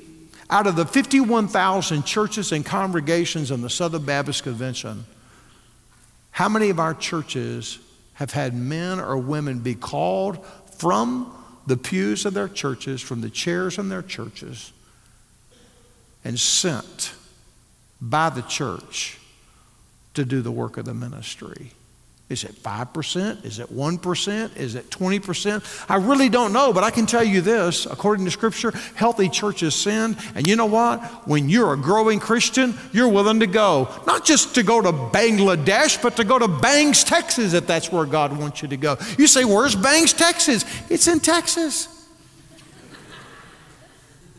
out 0.50 0.66
of 0.66 0.76
the 0.76 0.84
51,000 0.84 2.04
churches 2.04 2.52
and 2.52 2.66
congregations 2.66 3.50
in 3.50 3.62
the 3.62 3.70
Southern 3.70 4.04
Baptist 4.04 4.42
Convention, 4.42 5.06
how 6.32 6.50
many 6.50 6.68
of 6.68 6.78
our 6.78 6.92
churches 6.92 7.78
have 8.12 8.32
had 8.32 8.52
men 8.52 9.00
or 9.00 9.16
women 9.16 9.60
be 9.60 9.74
called 9.74 10.44
from 10.76 11.34
the 11.66 11.78
pews 11.78 12.26
of 12.26 12.34
their 12.34 12.46
churches, 12.46 13.00
from 13.00 13.22
the 13.22 13.30
chairs 13.30 13.78
in 13.78 13.88
their 13.88 14.02
churches, 14.02 14.70
and 16.26 16.38
sent 16.38 17.14
by 18.02 18.28
the 18.28 18.42
church 18.42 19.18
to 20.14 20.24
do 20.24 20.42
the 20.42 20.50
work 20.50 20.77
of 20.77 20.85
the 20.85 20.94
ministry. 20.94 21.72
Is 22.31 22.42
it 22.42 22.55
5%? 22.55 23.44
Is 23.44 23.59
it 23.59 23.68
1%? 23.68 24.57
Is 24.57 24.74
it 24.77 24.88
20%? 24.88 25.87
I 25.90 25.96
really 25.96 26.31
don't 26.31 26.55
know, 26.55 26.72
but 26.72 26.83
I 26.83 26.90
can 26.90 27.05
tell 27.05 27.22
you 27.22 27.42
this 27.42 27.85
according 27.85 28.24
to 28.24 28.31
Scripture, 28.31 28.72
healthy 28.94 29.29
churches 29.29 29.74
send. 29.74 30.16
And 30.35 30.46
you 30.46 30.57
know 30.57 30.64
what? 30.64 31.29
When 31.29 31.50
you're 31.50 31.74
a 31.74 31.77
growing 31.77 32.20
Christian, 32.20 32.79
you're 32.92 33.11
willing 33.11 33.40
to 33.40 33.46
go. 33.46 33.90
Not 34.07 34.24
just 34.24 34.55
to 34.55 34.62
go 34.62 34.81
to 34.81 34.90
Bangladesh, 34.90 36.00
but 36.00 36.16
to 36.16 36.24
go 36.24 36.38
to 36.38 36.48
Bangs, 36.48 37.05
Texas, 37.05 37.53
if 37.53 37.66
that's 37.66 37.92
where 37.92 38.07
God 38.07 38.37
wants 38.38 38.62
you 38.62 38.68
to 38.68 38.79
go. 38.79 38.96
You 39.18 39.27
say, 39.27 39.44
Where's 39.44 39.77
Bangs, 39.77 40.14
Texas? 40.14 40.64
It's 40.88 41.07
in 41.07 41.20
Texas. 41.20 41.88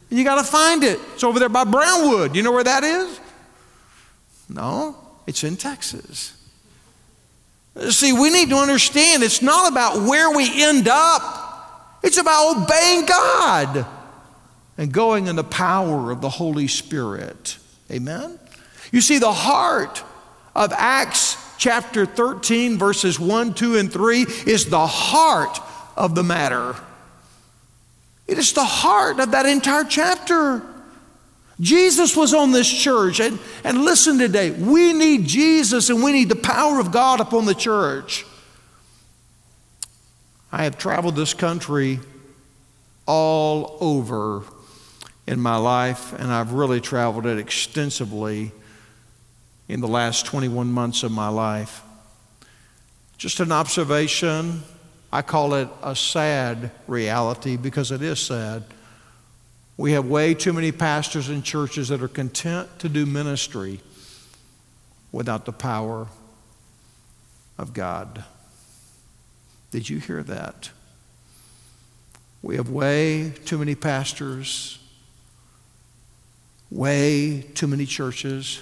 You 0.10 0.24
got 0.24 0.36
to 0.36 0.44
find 0.44 0.84
it. 0.84 1.00
It's 1.14 1.24
over 1.24 1.40
there 1.40 1.50
by 1.50 1.66
Brownwood. 1.66 2.36
You 2.36 2.42
know 2.42 2.52
where 2.52 2.64
that 2.64 2.84
is? 2.84 3.20
No, 4.50 5.05
it's 5.28 5.44
in 5.44 5.58
Texas. 5.58 6.34
See, 7.90 8.14
we 8.14 8.30
need 8.30 8.50
to 8.50 8.56
understand 8.56 9.24
it's 9.24 9.42
not 9.42 9.72
about 9.72 10.08
where 10.08 10.36
we 10.36 10.64
end 10.64 10.88
up, 10.88 12.00
it's 12.04 12.18
about 12.18 12.58
obeying 12.58 13.06
God 13.06 13.86
and 14.78 14.92
going 14.92 15.28
in 15.28 15.36
the 15.36 15.44
power 15.44 16.12
of 16.12 16.22
the 16.22 16.30
Holy 16.30 16.68
Spirit. 16.68 17.58
Amen? 17.92 18.40
You 18.92 19.02
see, 19.02 19.20
the 19.20 19.34
heart 19.34 20.04
of 20.56 20.72
Acts 20.74 21.38
chapter 21.58 22.06
13, 22.06 22.78
verses 22.78 23.20
1, 23.20 23.54
2, 23.54 23.78
and 23.78 23.92
3 23.92 24.22
is 24.46 24.68
the 24.68 24.88
heart 24.88 25.60
of 25.98 26.16
the 26.16 26.24
matter. 26.24 26.76
It 28.28 28.38
is 28.38 28.54
the 28.54 28.64
heart 28.64 29.20
of 29.20 29.32
that 29.32 29.46
entire 29.46 29.84
chapter. 29.84 30.62
Jesus 31.60 32.16
was 32.16 32.34
on 32.34 32.52
this 32.52 32.72
church. 32.72 33.20
And, 33.20 33.40
and 33.64 33.84
listen 33.84 34.18
today, 34.18 34.52
we 34.52 34.94
need 34.94 35.26
Jesus 35.26 35.90
and 35.90 36.04
we 36.04 36.12
need 36.12 36.30
the 36.30 36.36
power 36.36 36.80
of 36.80 36.92
God 36.92 37.20
upon 37.20 37.46
the 37.46 37.56
church. 37.56 38.26
I 40.52 40.64
have 40.64 40.78
traveled 40.78 41.16
this 41.16 41.34
country 41.34 42.00
all 43.06 43.78
over 43.80 44.44
in 45.28 45.40
my 45.40 45.58
life, 45.58 46.14
and 46.14 46.32
I've 46.32 46.54
really 46.54 46.80
traveled 46.80 47.26
it 47.26 47.38
extensively 47.38 48.52
in 49.68 49.82
the 49.82 49.88
last 49.88 50.26
21 50.28 50.72
months 50.72 51.04
of 51.04 51.12
my 51.12 51.30
life. 51.30 51.82
Just 53.18 53.40
an 53.40 53.52
observation. 53.52 54.64
I 55.12 55.22
call 55.22 55.56
it 55.56 55.68
a 55.82 55.96
sad 55.96 56.72
reality 56.88 57.58
because 57.58 57.92
it 57.92 58.02
is 58.02 58.20
sad. 58.20 58.64
We 59.78 59.92
have 59.92 60.06
way 60.08 60.34
too 60.34 60.54
many 60.54 60.72
pastors 60.72 61.28
and 61.28 61.44
churches 61.44 61.90
that 61.90 62.02
are 62.02 62.08
content 62.08 62.80
to 62.80 62.90
do 62.90 63.06
ministry 63.06 63.82
without 65.12 65.46
the 65.46 65.52
power 65.52 66.08
of 67.58 67.74
God. 67.74 68.24
Did 69.72 69.90
you 69.90 70.00
hear 70.00 70.24
that? 70.24 70.70
We 72.42 72.56
have 72.56 72.70
way 72.70 73.34
too 73.44 73.58
many 73.58 73.76
pastors, 73.76 74.80
way 76.70 77.42
too 77.42 77.68
many 77.68 77.86
churches 77.86 78.62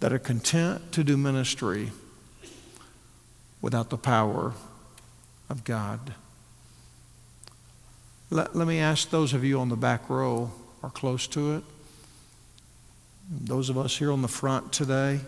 that 0.00 0.12
are 0.12 0.18
content 0.18 0.92
to 0.92 1.02
do 1.02 1.16
ministry 1.16 1.90
without 3.60 3.90
the 3.90 3.98
power 3.98 4.54
of 5.48 5.64
God. 5.64 6.14
Let, 8.30 8.54
let 8.54 8.68
me 8.68 8.78
ask 8.78 9.10
those 9.10 9.32
of 9.32 9.44
you 9.44 9.58
on 9.58 9.68
the 9.68 9.76
back 9.76 10.08
row 10.08 10.52
or 10.82 10.90
close 10.90 11.26
to 11.28 11.56
it, 11.56 11.64
those 13.28 13.68
of 13.68 13.76
us 13.76 13.96
here 13.96 14.12
on 14.12 14.22
the 14.22 14.28
front 14.28 14.72
today, 14.72 15.20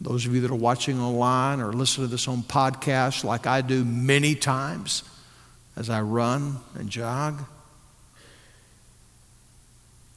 those 0.00 0.24
of 0.24 0.34
you 0.34 0.40
that 0.40 0.50
are 0.50 0.54
watching 0.54 1.00
online 1.00 1.60
or 1.60 1.72
listen 1.72 2.02
to 2.04 2.08
this 2.08 2.28
on 2.28 2.42
podcast 2.42 3.24
like 3.24 3.46
I 3.46 3.60
do 3.60 3.84
many 3.84 4.34
times 4.34 5.02
as 5.76 5.90
I 5.90 6.00
run 6.00 6.60
and 6.74 6.88
jog, 6.88 7.44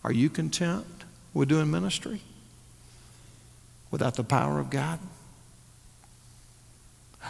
are 0.04 0.14
you 0.14 0.30
content 0.30 0.86
with 1.34 1.50
doing 1.50 1.70
ministry 1.70 2.22
without 3.90 4.16
the 4.16 4.24
power 4.24 4.60
of 4.60 4.70
God? 4.70 5.00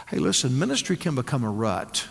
Hey, 0.08 0.18
listen, 0.18 0.58
ministry 0.58 0.96
can 0.96 1.14
become 1.14 1.44
a 1.44 1.50
rut. 1.50 2.06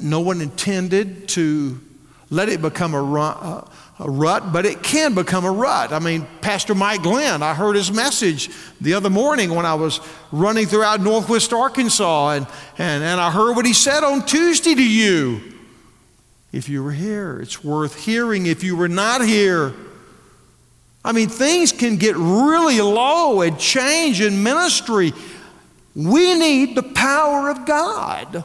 No 0.00 0.20
one 0.20 0.40
intended 0.40 1.28
to 1.28 1.80
let 2.30 2.48
it 2.48 2.60
become 2.60 2.94
a 2.94 3.02
rut, 3.02 3.38
uh, 3.40 3.64
a 4.00 4.10
rut, 4.10 4.52
but 4.52 4.66
it 4.66 4.82
can 4.82 5.14
become 5.14 5.44
a 5.44 5.50
rut. 5.50 5.92
I 5.92 5.98
mean, 5.98 6.26
Pastor 6.40 6.74
Mike 6.74 7.02
Glenn, 7.02 7.42
I 7.42 7.54
heard 7.54 7.74
his 7.74 7.90
message 7.90 8.50
the 8.80 8.94
other 8.94 9.10
morning 9.10 9.54
when 9.54 9.66
I 9.66 9.74
was 9.74 10.00
running 10.30 10.66
throughout 10.66 11.00
Northwest 11.00 11.52
Arkansas, 11.52 12.30
and, 12.30 12.46
and, 12.76 13.02
and 13.02 13.20
I 13.20 13.30
heard 13.30 13.56
what 13.56 13.66
he 13.66 13.72
said 13.72 14.04
on 14.04 14.24
Tuesday 14.24 14.74
to 14.74 14.82
you. 14.82 15.40
If 16.52 16.68
you 16.68 16.82
were 16.82 16.92
here, 16.92 17.40
it's 17.40 17.62
worth 17.62 18.04
hearing. 18.04 18.46
If 18.46 18.62
you 18.62 18.76
were 18.76 18.88
not 18.88 19.24
here, 19.24 19.74
I 21.04 21.12
mean, 21.12 21.28
things 21.28 21.72
can 21.72 21.96
get 21.96 22.16
really 22.16 22.80
low 22.80 23.42
and 23.42 23.58
change 23.58 24.20
in 24.20 24.42
ministry. 24.42 25.12
We 25.94 26.38
need 26.38 26.74
the 26.74 26.82
power 26.82 27.50
of 27.50 27.66
God. 27.66 28.44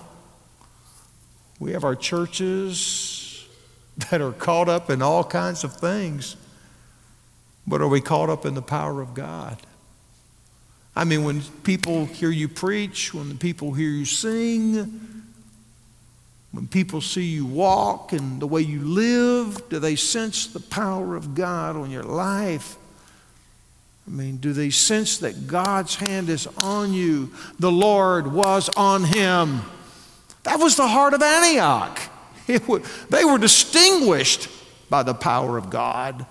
We 1.63 1.71
have 1.71 1.85
our 1.85 1.95
churches 1.95 3.47
that 4.09 4.19
are 4.19 4.33
caught 4.33 4.67
up 4.67 4.89
in 4.89 5.01
all 5.01 5.23
kinds 5.23 5.63
of 5.63 5.73
things. 5.73 6.35
But 7.65 7.79
are 7.79 7.87
we 7.87 8.01
caught 8.01 8.29
up 8.29 8.45
in 8.45 8.53
the 8.53 8.61
power 8.61 8.99
of 8.99 9.13
God? 9.13 9.57
I 10.93 11.05
mean, 11.05 11.23
when 11.23 11.41
people 11.63 12.03
hear 12.03 12.31
you 12.31 12.49
preach, 12.49 13.13
when 13.13 13.29
the 13.29 13.35
people 13.35 13.71
hear 13.71 13.89
you 13.89 14.03
sing, 14.03 15.23
when 16.51 16.67
people 16.67 16.99
see 16.99 17.27
you 17.27 17.45
walk 17.45 18.11
and 18.11 18.41
the 18.41 18.47
way 18.47 18.59
you 18.59 18.81
live, 18.81 19.69
do 19.69 19.79
they 19.79 19.95
sense 19.95 20.47
the 20.47 20.59
power 20.59 21.15
of 21.15 21.33
God 21.33 21.77
on 21.77 21.89
your 21.89 22.03
life? 22.03 22.75
I 24.05 24.11
mean, 24.11 24.35
do 24.35 24.51
they 24.51 24.69
sense 24.69 25.19
that 25.19 25.47
God's 25.47 25.95
hand 25.95 26.27
is 26.27 26.45
on 26.61 26.91
you? 26.91 27.31
The 27.57 27.71
Lord 27.71 28.27
was 28.27 28.67
on 28.75 29.05
him. 29.05 29.61
That 30.43 30.59
was 30.59 30.75
the 30.75 30.87
heart 30.87 31.13
of 31.13 31.21
Antioch. 31.21 31.99
they 33.09 33.25
were 33.25 33.37
distinguished 33.37 34.49
by 34.89 35.03
the 35.03 35.13
power 35.13 35.57
of 35.57 35.69
God. 35.69 36.25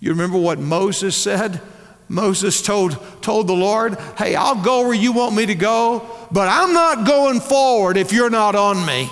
You 0.00 0.10
remember 0.10 0.38
what 0.38 0.58
Moses 0.58 1.16
said? 1.16 1.60
Moses 2.08 2.60
told, 2.60 2.98
told 3.22 3.46
the 3.46 3.54
Lord, 3.54 3.98
Hey, 4.18 4.34
I'll 4.34 4.62
go 4.62 4.86
where 4.86 4.94
you 4.94 5.12
want 5.12 5.34
me 5.34 5.46
to 5.46 5.54
go, 5.54 6.06
but 6.30 6.48
I'm 6.48 6.72
not 6.74 7.06
going 7.06 7.40
forward 7.40 7.96
if 7.96 8.12
you're 8.12 8.28
not 8.28 8.54
on 8.54 8.84
me. 8.84 9.10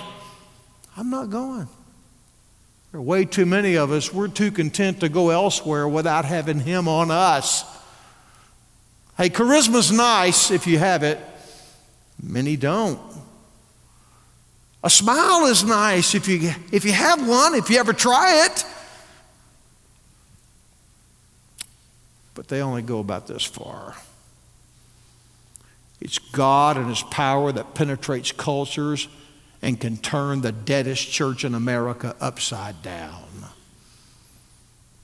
I'm 0.96 1.08
not 1.08 1.30
going. 1.30 1.68
There 2.90 2.98
are 2.98 3.02
way 3.02 3.24
too 3.24 3.46
many 3.46 3.76
of 3.76 3.92
us, 3.92 4.12
we're 4.12 4.28
too 4.28 4.50
content 4.50 5.00
to 5.00 5.08
go 5.08 5.30
elsewhere 5.30 5.88
without 5.88 6.24
having 6.24 6.58
Him 6.60 6.88
on 6.88 7.10
us. 7.10 7.64
Hey, 9.16 9.30
charisma's 9.30 9.92
nice 9.92 10.50
if 10.50 10.66
you 10.66 10.78
have 10.78 11.02
it, 11.02 11.20
many 12.20 12.56
don't. 12.56 13.00
A 14.82 14.90
smile 14.90 15.46
is 15.46 15.62
nice 15.62 16.14
if 16.14 16.26
you, 16.26 16.52
if 16.72 16.84
you 16.84 16.92
have 16.92 17.26
one, 17.26 17.54
if 17.54 17.68
you 17.68 17.78
ever 17.78 17.92
try 17.92 18.46
it. 18.46 18.64
But 22.34 22.48
they 22.48 22.62
only 22.62 22.82
go 22.82 22.98
about 23.00 23.26
this 23.26 23.44
far. 23.44 23.94
It's 26.00 26.18
God 26.18 26.78
and 26.78 26.88
His 26.88 27.02
power 27.02 27.52
that 27.52 27.74
penetrates 27.74 28.32
cultures 28.32 29.08
and 29.60 29.78
can 29.78 29.98
turn 29.98 30.40
the 30.40 30.52
deadest 30.52 31.10
church 31.10 31.44
in 31.44 31.54
America 31.54 32.16
upside 32.20 32.82
down. 32.82 33.29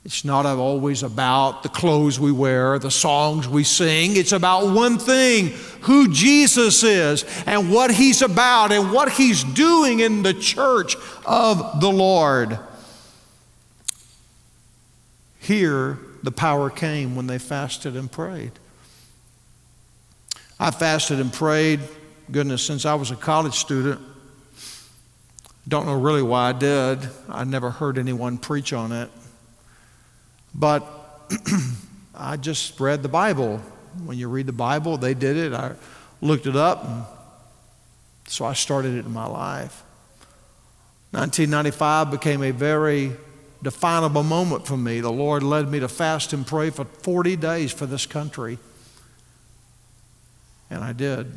It's 0.06 0.24
not 0.24 0.46
always 0.46 1.02
about 1.02 1.64
the 1.64 1.68
clothes 1.68 2.20
we 2.20 2.30
wear, 2.30 2.78
the 2.78 2.92
songs 2.92 3.48
we 3.48 3.64
sing. 3.64 4.16
It's 4.16 4.30
about 4.30 4.72
one 4.72 5.00
thing 5.00 5.48
who 5.80 6.12
Jesus 6.12 6.84
is 6.84 7.24
and 7.44 7.72
what 7.72 7.90
he's 7.90 8.22
about 8.22 8.70
and 8.70 8.92
what 8.92 9.10
he's 9.10 9.42
doing 9.42 9.98
in 9.98 10.22
the 10.22 10.32
church 10.32 10.94
of 11.26 11.80
the 11.80 11.90
Lord. 11.90 12.56
Here, 15.40 15.98
the 16.22 16.30
power 16.30 16.70
came 16.70 17.16
when 17.16 17.26
they 17.26 17.38
fasted 17.38 17.96
and 17.96 18.08
prayed. 18.10 18.52
I 20.60 20.70
fasted 20.70 21.18
and 21.18 21.32
prayed, 21.32 21.80
goodness, 22.30 22.62
since 22.62 22.86
I 22.86 22.94
was 22.94 23.10
a 23.10 23.16
college 23.16 23.54
student. 23.54 24.00
Don't 25.66 25.84
know 25.84 25.98
really 25.98 26.22
why 26.22 26.50
I 26.50 26.52
did. 26.52 27.00
I 27.28 27.42
never 27.42 27.70
heard 27.70 27.98
anyone 27.98 28.38
preach 28.38 28.72
on 28.72 28.92
it. 28.92 29.10
But 30.58 31.30
I 32.14 32.36
just 32.38 32.80
read 32.80 33.02
the 33.02 33.08
Bible. 33.08 33.58
When 34.04 34.16
you 34.16 34.28
read 34.28 34.46
the 34.46 34.52
Bible, 34.52 34.96
they 34.96 35.12
did 35.12 35.36
it. 35.36 35.52
I 35.52 35.74
looked 36.22 36.46
it 36.46 36.56
up. 36.56 37.12
So 38.28 38.44
I 38.44 38.54
started 38.54 38.94
it 38.94 39.04
in 39.04 39.12
my 39.12 39.26
life. 39.26 39.82
1995 41.10 42.10
became 42.10 42.42
a 42.42 42.50
very 42.50 43.12
definable 43.62 44.22
moment 44.22 44.66
for 44.66 44.76
me. 44.76 45.00
The 45.00 45.12
Lord 45.12 45.42
led 45.42 45.68
me 45.70 45.80
to 45.80 45.88
fast 45.88 46.32
and 46.32 46.46
pray 46.46 46.70
for 46.70 46.84
40 46.84 47.36
days 47.36 47.72
for 47.72 47.86
this 47.86 48.06
country. 48.06 48.58
And 50.70 50.82
I 50.82 50.92
did. 50.92 51.32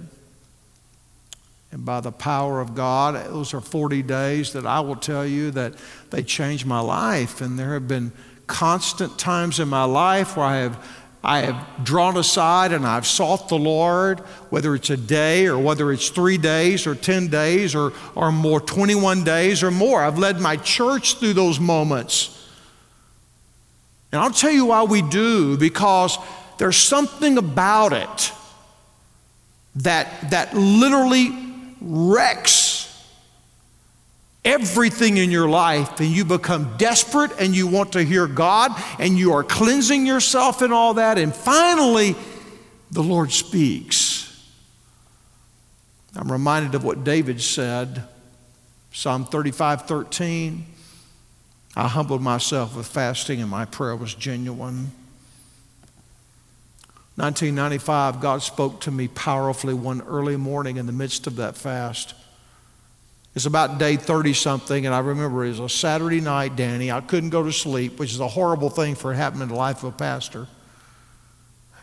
And 1.72 1.86
by 1.86 2.02
the 2.02 2.12
power 2.12 2.60
of 2.62 2.74
God, 2.74 3.16
those 3.32 3.54
are 3.54 3.62
40 3.62 4.02
days 4.02 4.54
that 4.54 4.66
I 4.66 4.80
will 4.80 4.96
tell 4.96 5.26
you 5.26 5.52
that 5.52 5.76
they 6.10 6.24
changed 6.24 6.66
my 6.66 6.80
life. 6.80 7.42
And 7.42 7.60
there 7.60 7.74
have 7.74 7.88
been 7.88 8.12
constant 8.50 9.18
times 9.18 9.62
in 9.62 9.70
my 9.70 9.86
life 9.86 10.36
where 10.36 10.46
I 10.46 10.58
have 10.58 10.84
I 11.22 11.42
have 11.42 11.84
drawn 11.84 12.16
aside 12.16 12.72
and 12.72 12.86
I've 12.86 13.06
sought 13.06 13.50
the 13.50 13.58
Lord, 13.58 14.22
whether 14.50 14.74
it's 14.74 14.90
a 14.90 14.96
day 14.96 15.48
or 15.48 15.60
whether 15.60 15.92
it's 15.92 16.10
three 16.10 16.38
days 16.38 16.88
or 16.88 16.96
10 16.96 17.28
days 17.28 17.76
or, 17.76 17.92
or 18.16 18.32
more, 18.32 18.62
21 18.62 19.26
days 19.26 19.62
or 19.62 19.70
more. 19.70 20.02
I've 20.02 20.18
led 20.18 20.40
my 20.40 20.56
church 20.56 21.16
through 21.16 21.34
those 21.34 21.60
moments. 21.60 22.48
And 24.14 24.22
I'll 24.22 24.32
tell 24.32 24.52
you 24.52 24.68
why 24.68 24.84
we 24.84 25.02
do, 25.02 25.58
because 25.58 26.18
there's 26.58 26.78
something 26.78 27.38
about 27.38 27.92
it 27.92 28.32
that, 29.76 30.32
that 30.32 30.56
literally 30.56 31.32
wrecks 31.82 32.69
everything 34.46 35.18
in 35.18 35.32
your 35.32 35.50
life 35.50 36.00
and 36.00 36.10
you 36.10 36.24
become 36.26 36.78
desperate 36.78 37.32
and 37.40 37.56
you 37.56 37.68
want 37.68 37.94
to 37.94 38.04
hear 38.04 38.28
God 38.28 38.72
and 38.98 39.18
you 39.18 39.34
are 39.34 39.44
cleansing 39.44 40.06
yourself 40.06 40.62
and 40.62 40.72
all 40.72 40.96
that. 40.96 41.18
And 41.18 41.36
finally, 41.36 42.16
the 42.92 43.04
Lord 43.04 43.32
speaks. 43.32 44.26
I'm 46.16 46.32
reminded 46.32 46.76
of 46.76 46.84
what 46.84 47.04
David 47.04 47.42
said, 47.42 48.04
Psalm 48.92 49.26
35 49.26 49.84
13. 49.84 50.66
I 51.76 51.88
humbled 51.88 52.22
myself 52.22 52.76
with 52.76 52.88
fasting 52.88 53.42
and 53.42 53.50
my 53.50 53.66
prayer 53.66 53.96
was 53.96 54.14
genuine. 54.16 54.92
1995, 57.16 58.22
God 58.22 58.42
spoke 58.42 58.80
to 58.82 58.92
me 58.92 59.10
powerfully 59.10 59.74
one 59.74 60.02
early 60.02 60.38
morning 60.38 60.78
in 60.78 60.86
the 60.86 60.94
midst 60.94 61.28
of 61.28 61.36
that 61.36 61.58
fast. 61.58 62.16
It's 63.40 63.46
about 63.46 63.78
day 63.78 63.96
30 63.96 64.34
something, 64.34 64.86
and 64.86 64.94
I 64.94 65.00
remember 65.00 65.46
it 65.46 65.52
was 65.52 65.62
a 65.62 65.70
Saturday 65.70 66.20
night, 66.20 66.58
Danny. 66.58 66.92
I 66.92 67.00
couldn't 67.00 67.30
go 67.30 67.42
to 67.42 67.54
sleep, 67.54 67.98
which 67.98 68.12
is 68.12 68.20
a 68.20 68.28
horrible 68.28 68.70
thing 68.70 68.96
for 68.96 69.14
happening 69.14 69.44
in 69.44 69.48
the 69.48 69.56
life 69.56 69.78
of 69.82 69.94
a 69.94 69.98
pastor. 69.98 70.46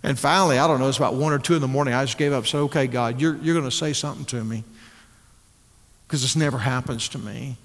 And 0.02 0.18
finally, 0.18 0.58
I 0.58 0.66
don't 0.66 0.80
know, 0.80 0.88
it's 0.90 0.98
about 0.98 1.14
one 1.14 1.32
or 1.32 1.38
two 1.38 1.54
in 1.54 1.62
the 1.62 1.66
morning, 1.66 1.94
I 1.94 2.04
just 2.04 2.18
gave 2.18 2.34
up. 2.34 2.46
Said, 2.46 2.58
okay, 2.58 2.86
God, 2.86 3.22
you're, 3.22 3.36
you're 3.36 3.54
going 3.54 3.64
to 3.64 3.74
say 3.74 3.94
something 3.94 4.26
to 4.26 4.44
me. 4.44 4.64
Because 6.06 6.20
this 6.20 6.36
never 6.36 6.58
happens 6.58 7.08
to 7.08 7.18
me. 7.18 7.56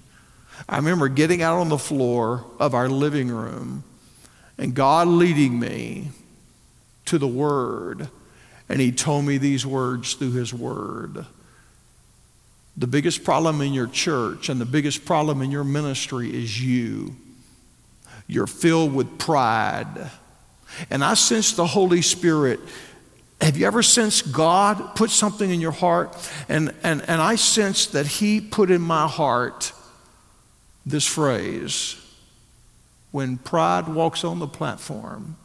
I 0.66 0.76
remember 0.76 1.08
getting 1.08 1.42
out 1.42 1.58
on 1.58 1.68
the 1.68 1.76
floor 1.76 2.46
of 2.58 2.72
our 2.72 2.88
living 2.88 3.28
room 3.28 3.84
and 4.56 4.74
God 4.74 5.06
leading 5.06 5.60
me 5.60 6.08
to 7.04 7.18
the 7.18 7.28
Word. 7.28 8.08
And 8.70 8.80
He 8.80 8.90
told 8.90 9.26
me 9.26 9.36
these 9.36 9.66
words 9.66 10.14
through 10.14 10.32
His 10.32 10.54
Word. 10.54 11.26
The 12.76 12.86
biggest 12.86 13.24
problem 13.24 13.60
in 13.60 13.72
your 13.72 13.86
church 13.86 14.48
and 14.48 14.60
the 14.60 14.66
biggest 14.66 15.04
problem 15.04 15.42
in 15.42 15.50
your 15.50 15.64
ministry 15.64 16.34
is 16.34 16.60
you. 16.62 17.16
You're 18.26 18.46
filled 18.46 18.94
with 18.94 19.18
pride. 19.18 20.10
And 20.88 21.04
I 21.04 21.14
sense 21.14 21.52
the 21.52 21.66
Holy 21.66 22.00
Spirit. 22.00 22.60
Have 23.40 23.56
you 23.56 23.66
ever 23.66 23.82
sensed 23.82 24.32
God 24.32 24.94
put 24.94 25.10
something 25.10 25.50
in 25.50 25.60
your 25.60 25.72
heart? 25.72 26.16
And, 26.48 26.74
and, 26.82 27.02
and 27.08 27.20
I 27.20 27.34
sense 27.34 27.86
that 27.88 28.06
He 28.06 28.40
put 28.40 28.70
in 28.70 28.80
my 28.80 29.06
heart 29.06 29.72
this 30.86 31.06
phrase 31.06 31.96
when 33.10 33.36
pride 33.36 33.88
walks 33.88 34.24
on 34.24 34.38
the 34.38 34.46
platform, 34.46 35.36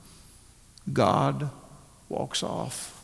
God 0.91 1.49
walks 2.07 2.41
off. 2.41 2.96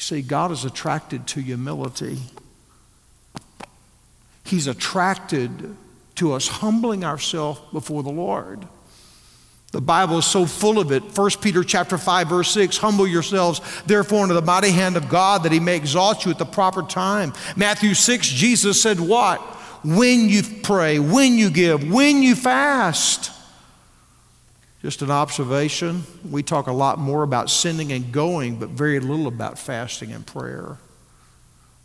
You 0.00 0.02
see, 0.02 0.22
God 0.22 0.50
is 0.50 0.64
attracted 0.64 1.26
to 1.26 1.42
humility. 1.42 2.20
He's 4.46 4.66
attracted 4.66 5.76
to 6.14 6.32
us 6.32 6.48
humbling 6.48 7.04
ourselves 7.04 7.60
before 7.70 8.02
the 8.02 8.08
Lord. 8.08 8.66
The 9.72 9.82
Bible 9.82 10.16
is 10.16 10.24
so 10.24 10.46
full 10.46 10.78
of 10.78 10.90
it. 10.90 11.02
1 11.02 11.30
Peter 11.42 11.62
chapter 11.62 11.98
5 11.98 12.28
verse 12.30 12.50
6, 12.50 12.78
humble 12.78 13.06
yourselves 13.06 13.60
therefore 13.84 14.22
under 14.22 14.32
the 14.32 14.40
mighty 14.40 14.70
hand 14.70 14.96
of 14.96 15.10
God 15.10 15.42
that 15.42 15.52
he 15.52 15.60
may 15.60 15.76
exalt 15.76 16.24
you 16.24 16.30
at 16.30 16.38
the 16.38 16.46
proper 16.46 16.80
time. 16.80 17.34
Matthew 17.54 17.92
6, 17.92 18.26
Jesus 18.26 18.80
said 18.80 19.00
what? 19.00 19.38
When 19.84 20.30
you 20.30 20.42
pray, 20.62 20.98
when 20.98 21.34
you 21.34 21.50
give, 21.50 21.92
when 21.92 22.22
you 22.22 22.36
fast. 22.36 23.32
Just 24.82 25.02
an 25.02 25.10
observation 25.10 26.04
we 26.30 26.42
talk 26.42 26.66
a 26.66 26.72
lot 26.72 26.98
more 26.98 27.22
about 27.22 27.50
sending 27.50 27.92
and 27.92 28.12
going, 28.12 28.56
but 28.56 28.70
very 28.70 28.98
little 28.98 29.26
about 29.26 29.58
fasting 29.58 30.10
and 30.12 30.26
prayer. 30.26 30.78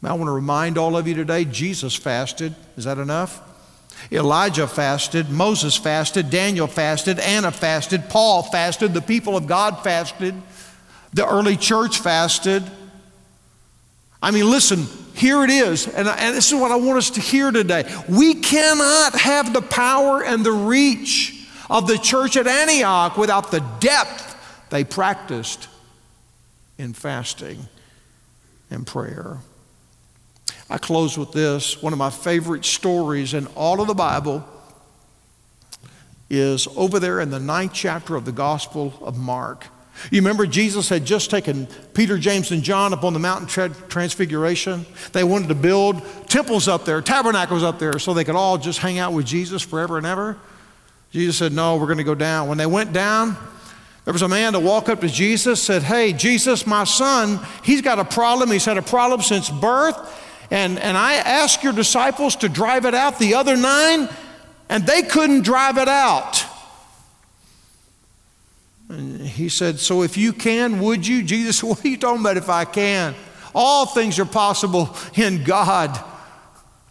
Now, 0.02 0.12
I 0.12 0.14
want 0.14 0.28
to 0.28 0.34
remind 0.34 0.78
all 0.78 0.96
of 0.96 1.08
you 1.08 1.14
today 1.14 1.46
Jesus 1.46 1.96
fasted. 1.96 2.56
Is 2.78 2.86
that 2.86 2.98
enough? 2.98 3.42
Elijah 4.12 4.68
fasted, 4.68 5.30
Moses 5.30 5.76
fasted, 5.76 6.30
Daniel 6.30 6.68
fasted, 6.68 7.20
Anna 7.20 7.52
fasted, 7.52 8.10
Paul 8.10 8.44
fasted, 8.44 8.94
the 8.94 9.02
people 9.02 9.36
of 9.36 9.48
God 9.48 9.84
fasted, 9.84 10.36
the 11.14 11.28
early 11.28 11.56
church 11.56 12.00
fasted. 12.00 12.64
I 14.22 14.32
mean, 14.32 14.50
listen, 14.50 14.86
here 15.16 15.44
it 15.44 15.50
is, 15.50 15.88
and, 15.88 16.08
and 16.08 16.36
this 16.36 16.52
is 16.52 16.60
what 16.60 16.72
I 16.72 16.76
want 16.76 16.98
us 16.98 17.10
to 17.12 17.22
hear 17.22 17.52
today. 17.52 17.84
We 18.10 18.36
cannot 18.36 19.16
have 19.16 19.54
the 19.54 19.62
power 19.62 20.24
and 20.24 20.46
the 20.46 20.52
reach 20.52 21.35
of 21.70 21.88
the 21.88 21.98
church 21.98 22.38
at 22.38 22.48
Antioch 22.48 23.18
without 23.18 23.52
the 23.52 23.62
depth 23.80 24.36
they 24.70 24.84
practiced 24.84 25.68
in 26.78 26.94
fasting 26.94 27.60
and 28.70 28.86
prayer. 28.86 29.38
I 30.70 30.78
close 30.78 31.18
with 31.18 31.32
this. 31.32 31.82
One 31.82 31.94
of 31.94 32.00
my 32.00 32.10
favorite 32.10 32.66
stories 32.66 33.34
in 33.34 33.48
all 33.56 33.82
of 33.82 33.88
the 33.88 33.94
Bible 33.94 34.44
is 36.30 36.68
over 36.76 37.00
there 37.00 37.20
in 37.22 37.30
the 37.30 37.40
ninth 37.40 37.74
chapter 37.74 38.16
of 38.16 38.26
the 38.26 38.32
Gospel 38.32 38.94
of 39.02 39.18
Mark. 39.18 39.68
You 40.12 40.20
remember 40.20 40.46
Jesus 40.46 40.90
had 40.90 41.06
just 41.06 41.30
taken 41.30 41.68
Peter, 41.94 42.18
James, 42.18 42.52
and 42.52 42.64
John 42.64 42.94
up 42.94 43.04
on 43.04 43.14
the 43.14 43.20
mountain 43.20 43.48
transfiguration. 43.88 44.86
They 45.14 45.24
wanted 45.24 45.48
to 45.50 45.56
build 45.56 46.02
temples 46.28 46.68
up 46.68 46.84
there, 46.84 47.02
tabernacles 47.02 47.64
up 47.64 47.80
there, 47.80 47.98
so 48.00 48.14
they 48.14 48.26
could 48.26 48.36
all 48.36 48.58
just 48.58 48.80
hang 48.80 49.00
out 49.00 49.14
with 49.14 49.26
Jesus 49.26 49.62
forever 49.62 49.98
and 49.98 50.06
ever. 50.06 50.38
Jesus 51.16 51.38
said, 51.38 51.54
No, 51.54 51.78
we're 51.78 51.86
going 51.86 52.00
to 52.00 52.04
go 52.04 52.14
down. 52.14 52.50
When 52.50 52.58
they 52.58 52.66
went 52.66 52.92
down, 52.92 53.38
there 54.04 54.12
was 54.12 54.22
a 54.22 54.28
man 54.28 54.52
to 54.52 54.60
walk 54.60 54.90
up 54.90 55.00
to 55.00 55.08
Jesus, 55.08 55.64
said, 55.64 55.82
Hey, 55.82 56.12
Jesus, 56.12 56.68
my 56.68 56.84
son, 56.84 57.40
he's 57.64 57.82
got 57.82 58.00
a 58.00 58.04
problem. 58.04 58.52
He's 58.52 58.66
had 58.66 58.78
a 58.78 58.82
problem 58.82 59.22
since 59.22 59.50
birth. 59.50 59.96
And, 60.52 60.78
and 60.78 60.98
I 60.98 61.14
asked 61.14 61.64
your 61.64 61.72
disciples 61.72 62.36
to 62.38 62.50
drive 62.50 62.84
it 62.84 62.94
out, 62.94 63.18
the 63.18 63.36
other 63.36 63.56
nine, 63.56 64.10
and 64.68 64.86
they 64.86 65.04
couldn't 65.04 65.44
drive 65.44 65.78
it 65.78 65.88
out. 65.88 66.44
And 68.90 69.22
he 69.22 69.48
said, 69.48 69.80
So 69.80 70.02
if 70.02 70.18
you 70.18 70.34
can, 70.34 70.82
would 70.82 71.08
you? 71.08 71.24
Jesus, 71.24 71.64
what 71.64 71.86
are 71.86 71.88
you 71.88 71.96
talking 71.96 72.20
about 72.20 72.36
if 72.36 72.50
I 72.50 72.66
can? 72.66 73.16
All 73.56 73.86
things 73.86 74.20
are 74.20 74.26
possible 74.26 74.94
in 75.16 75.46
God. 75.46 75.98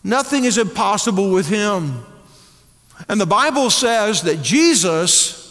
Nothing 0.02 0.44
is 0.44 0.56
impossible 0.56 1.30
with 1.30 1.46
him. 1.46 2.06
And 3.08 3.20
the 3.20 3.26
Bible 3.26 3.70
says 3.70 4.22
that 4.22 4.42
Jesus 4.42 5.44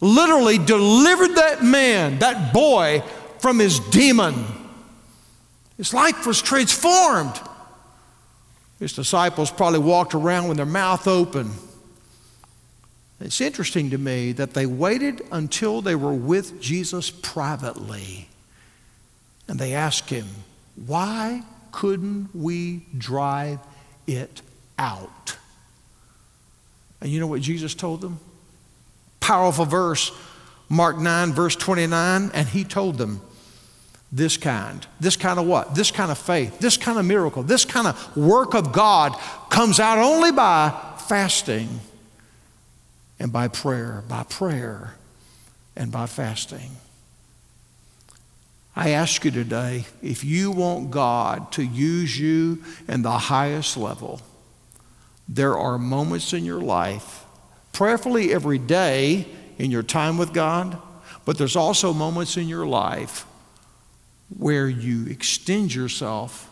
literally 0.00 0.58
delivered 0.58 1.36
that 1.36 1.62
man, 1.62 2.18
that 2.18 2.52
boy, 2.52 3.02
from 3.38 3.58
his 3.58 3.78
demon. 3.80 4.44
His 5.76 5.92
life 5.92 6.26
was 6.26 6.40
transformed. 6.40 7.38
His 8.78 8.92
disciples 8.92 9.50
probably 9.50 9.80
walked 9.80 10.14
around 10.14 10.48
with 10.48 10.56
their 10.56 10.66
mouth 10.66 11.06
open. 11.06 11.50
It's 13.20 13.40
interesting 13.40 13.90
to 13.90 13.98
me 13.98 14.32
that 14.32 14.54
they 14.54 14.66
waited 14.66 15.22
until 15.32 15.80
they 15.80 15.94
were 15.94 16.12
with 16.12 16.60
Jesus 16.60 17.10
privately 17.10 18.28
and 19.48 19.58
they 19.58 19.74
asked 19.74 20.10
him, 20.10 20.26
Why 20.86 21.42
couldn't 21.72 22.34
we 22.34 22.86
drive 22.96 23.60
it 24.06 24.42
out? 24.78 25.36
And 27.04 27.12
you 27.12 27.20
know 27.20 27.26
what 27.28 27.42
Jesus 27.42 27.74
told 27.74 28.00
them? 28.00 28.18
Powerful 29.20 29.66
verse, 29.66 30.10
Mark 30.68 30.98
9, 30.98 31.32
verse 31.34 31.54
29. 31.54 32.30
And 32.32 32.48
he 32.48 32.64
told 32.64 32.98
them, 32.98 33.20
this 34.10 34.36
kind. 34.36 34.86
This 35.00 35.16
kind 35.16 35.38
of 35.38 35.46
what? 35.46 35.74
This 35.74 35.90
kind 35.90 36.10
of 36.10 36.16
faith, 36.16 36.60
this 36.60 36.76
kind 36.76 36.98
of 36.98 37.04
miracle, 37.04 37.42
this 37.42 37.64
kind 37.64 37.88
of 37.88 38.16
work 38.16 38.54
of 38.54 38.72
God 38.72 39.12
comes 39.50 39.80
out 39.80 39.98
only 39.98 40.32
by 40.32 40.72
fasting 41.08 41.80
and 43.18 43.32
by 43.32 43.48
prayer, 43.48 44.04
by 44.08 44.22
prayer 44.22 44.94
and 45.76 45.90
by 45.90 46.06
fasting. 46.06 46.70
I 48.76 48.90
ask 48.90 49.24
you 49.24 49.30
today 49.30 49.84
if 50.00 50.24
you 50.24 50.52
want 50.52 50.90
God 50.90 51.52
to 51.52 51.64
use 51.64 52.18
you 52.18 52.62
in 52.88 53.02
the 53.02 53.10
highest 53.10 53.76
level, 53.76 54.20
there 55.28 55.56
are 55.58 55.78
moments 55.78 56.32
in 56.32 56.44
your 56.44 56.60
life, 56.60 57.24
prayerfully 57.72 58.32
every 58.32 58.58
day 58.58 59.26
in 59.58 59.70
your 59.70 59.82
time 59.82 60.18
with 60.18 60.32
God, 60.32 60.78
but 61.24 61.38
there's 61.38 61.56
also 61.56 61.92
moments 61.92 62.36
in 62.36 62.48
your 62.48 62.66
life 62.66 63.24
where 64.36 64.68
you 64.68 65.06
extend 65.06 65.74
yourself 65.74 66.50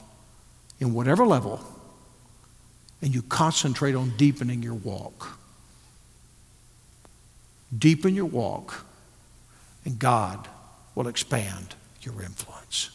in 0.80 0.94
whatever 0.94 1.26
level 1.26 1.60
and 3.02 3.14
you 3.14 3.22
concentrate 3.22 3.94
on 3.94 4.16
deepening 4.16 4.62
your 4.62 4.74
walk. 4.74 5.38
Deepen 7.76 8.14
your 8.14 8.26
walk, 8.26 8.84
and 9.84 9.98
God 9.98 10.48
will 10.94 11.08
expand 11.08 11.74
your 12.02 12.22
influence. 12.22 12.90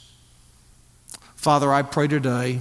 Father, 1.36 1.74
I 1.74 1.82
pray 1.82 2.08
today 2.08 2.60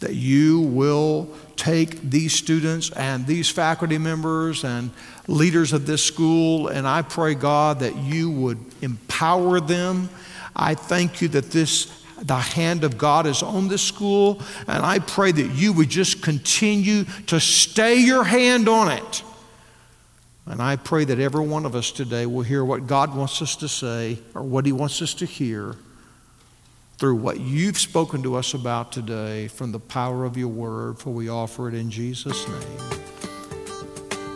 that 0.00 0.14
you 0.14 0.60
will 0.60 1.28
take 1.56 2.00
these 2.02 2.32
students 2.32 2.90
and 2.92 3.26
these 3.26 3.48
faculty 3.48 3.98
members 3.98 4.64
and 4.64 4.90
leaders 5.26 5.72
of 5.72 5.86
this 5.86 6.02
school, 6.04 6.68
and 6.68 6.86
I 6.86 7.02
pray, 7.02 7.34
God, 7.34 7.80
that 7.80 7.96
you 7.96 8.30
would 8.30 8.58
empower 8.80 9.60
them. 9.60 10.08
I 10.54 10.74
thank 10.74 11.20
you 11.20 11.28
that 11.28 11.50
this 11.50 11.94
the 12.20 12.34
hand 12.34 12.82
of 12.82 12.98
God 12.98 13.26
is 13.26 13.44
on 13.44 13.68
this 13.68 13.82
school, 13.82 14.42
and 14.66 14.84
I 14.84 14.98
pray 14.98 15.30
that 15.30 15.54
you 15.54 15.72
would 15.72 15.88
just 15.88 16.20
continue 16.20 17.04
to 17.26 17.38
stay 17.38 17.96
your 17.96 18.24
hand 18.24 18.68
on 18.68 18.90
it. 18.90 19.22
And 20.46 20.60
I 20.60 20.76
pray 20.76 21.04
that 21.04 21.20
every 21.20 21.46
one 21.46 21.64
of 21.66 21.76
us 21.76 21.92
today 21.92 22.26
will 22.26 22.42
hear 22.42 22.64
what 22.64 22.86
God 22.86 23.14
wants 23.14 23.40
us 23.42 23.54
to 23.56 23.68
say 23.68 24.18
or 24.34 24.42
what 24.42 24.66
He 24.66 24.72
wants 24.72 25.00
us 25.02 25.14
to 25.14 25.26
hear 25.26 25.76
through 26.98 27.14
what 27.14 27.38
you've 27.38 27.78
spoken 27.78 28.24
to 28.24 28.34
us 28.34 28.54
about 28.54 28.90
today 28.90 29.46
from 29.46 29.70
the 29.70 29.78
power 29.78 30.24
of 30.24 30.36
your 30.36 30.48
word, 30.48 30.98
for 30.98 31.10
we 31.10 31.28
offer 31.28 31.68
it 31.68 31.74
in 31.74 31.90
Jesus' 31.90 32.46
name. 32.48 32.78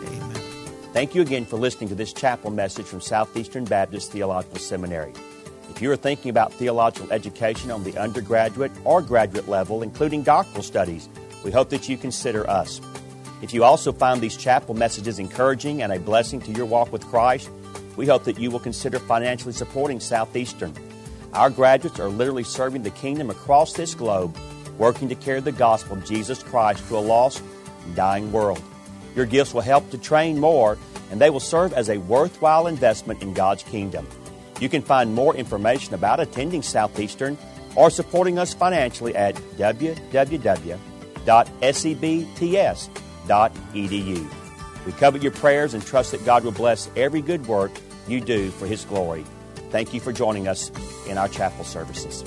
Amen. 0.07 0.41
Thank 0.93 1.13
you 1.13 1.21
again 1.21 1.43
for 1.43 1.57
listening 1.57 1.89
to 1.89 1.95
this 1.95 2.13
chapel 2.13 2.51
message 2.51 2.85
from 2.85 3.01
Southeastern 3.01 3.65
Baptist 3.65 4.13
Theological 4.13 4.59
Seminary. 4.59 5.11
If 5.69 5.81
you 5.81 5.91
are 5.91 5.97
thinking 5.97 6.29
about 6.29 6.53
theological 6.53 7.11
education 7.11 7.69
on 7.69 7.83
the 7.83 7.97
undergraduate 7.97 8.71
or 8.85 9.01
graduate 9.01 9.49
level, 9.49 9.81
including 9.81 10.23
doctoral 10.23 10.63
studies, 10.63 11.09
we 11.43 11.51
hope 11.51 11.69
that 11.69 11.89
you 11.89 11.97
consider 11.97 12.49
us. 12.49 12.79
If 13.41 13.53
you 13.53 13.65
also 13.65 13.91
find 13.91 14.21
these 14.21 14.37
chapel 14.37 14.73
messages 14.73 15.19
encouraging 15.19 15.81
and 15.81 15.91
a 15.91 15.99
blessing 15.99 16.39
to 16.41 16.51
your 16.53 16.65
walk 16.65 16.93
with 16.93 17.05
Christ, 17.07 17.49
we 17.97 18.05
hope 18.05 18.23
that 18.23 18.39
you 18.39 18.51
will 18.51 18.59
consider 18.61 18.99
financially 18.99 19.53
supporting 19.53 19.99
Southeastern. 19.99 20.73
Our 21.33 21.49
graduates 21.49 21.99
are 21.99 22.09
literally 22.09 22.43
serving 22.43 22.83
the 22.83 22.91
kingdom 22.91 23.31
across 23.31 23.73
this 23.73 23.95
globe, 23.95 24.37
working 24.77 25.09
to 25.09 25.15
carry 25.15 25.39
the 25.39 25.51
gospel 25.51 25.97
of 25.97 26.05
Jesus 26.05 26.43
Christ 26.43 26.87
to 26.87 26.97
a 26.97 26.99
lost 26.99 27.41
dying 27.95 28.31
world. 28.31 28.61
Your 29.15 29.25
gifts 29.25 29.51
will 29.53 29.61
help 29.61 29.89
to 29.91 29.97
train 29.97 30.39
more, 30.39 30.77
and 31.09 31.19
they 31.19 31.31
will 31.31 31.39
serve 31.39 31.73
as 31.73 31.89
a 31.89 31.97
worthwhile 31.97 32.67
investment 32.67 33.23
in 33.23 33.33
God's 33.33 33.63
kingdom. 33.63 34.07
You 34.59 34.69
can 34.69 34.83
find 34.83 35.15
more 35.15 35.35
information 35.35 35.95
about 35.95 36.19
attending 36.19 36.61
Southeastern 36.61 37.35
or 37.75 37.89
supporting 37.89 38.37
us 38.37 38.53
financially 38.53 39.15
at 39.15 39.33
www.sebts.edu. 39.57 40.85
We 44.85 44.91
covet 44.91 45.23
your 45.23 45.31
prayers 45.31 45.73
and 45.73 45.83
trust 45.83 46.11
that 46.11 46.25
God 46.25 46.43
will 46.43 46.51
bless 46.51 46.91
every 46.95 47.21
good 47.21 47.47
work 47.47 47.71
you 48.07 48.21
do 48.21 48.51
for 48.51 48.67
His 48.67 48.85
glory. 48.85 49.25
Thank 49.73 49.91
you 49.91 49.99
for 49.99 50.13
joining 50.13 50.47
us 50.47 50.69
in 51.07 51.17
our 51.17 51.27
chapel 51.27 51.65
services. 51.65 52.23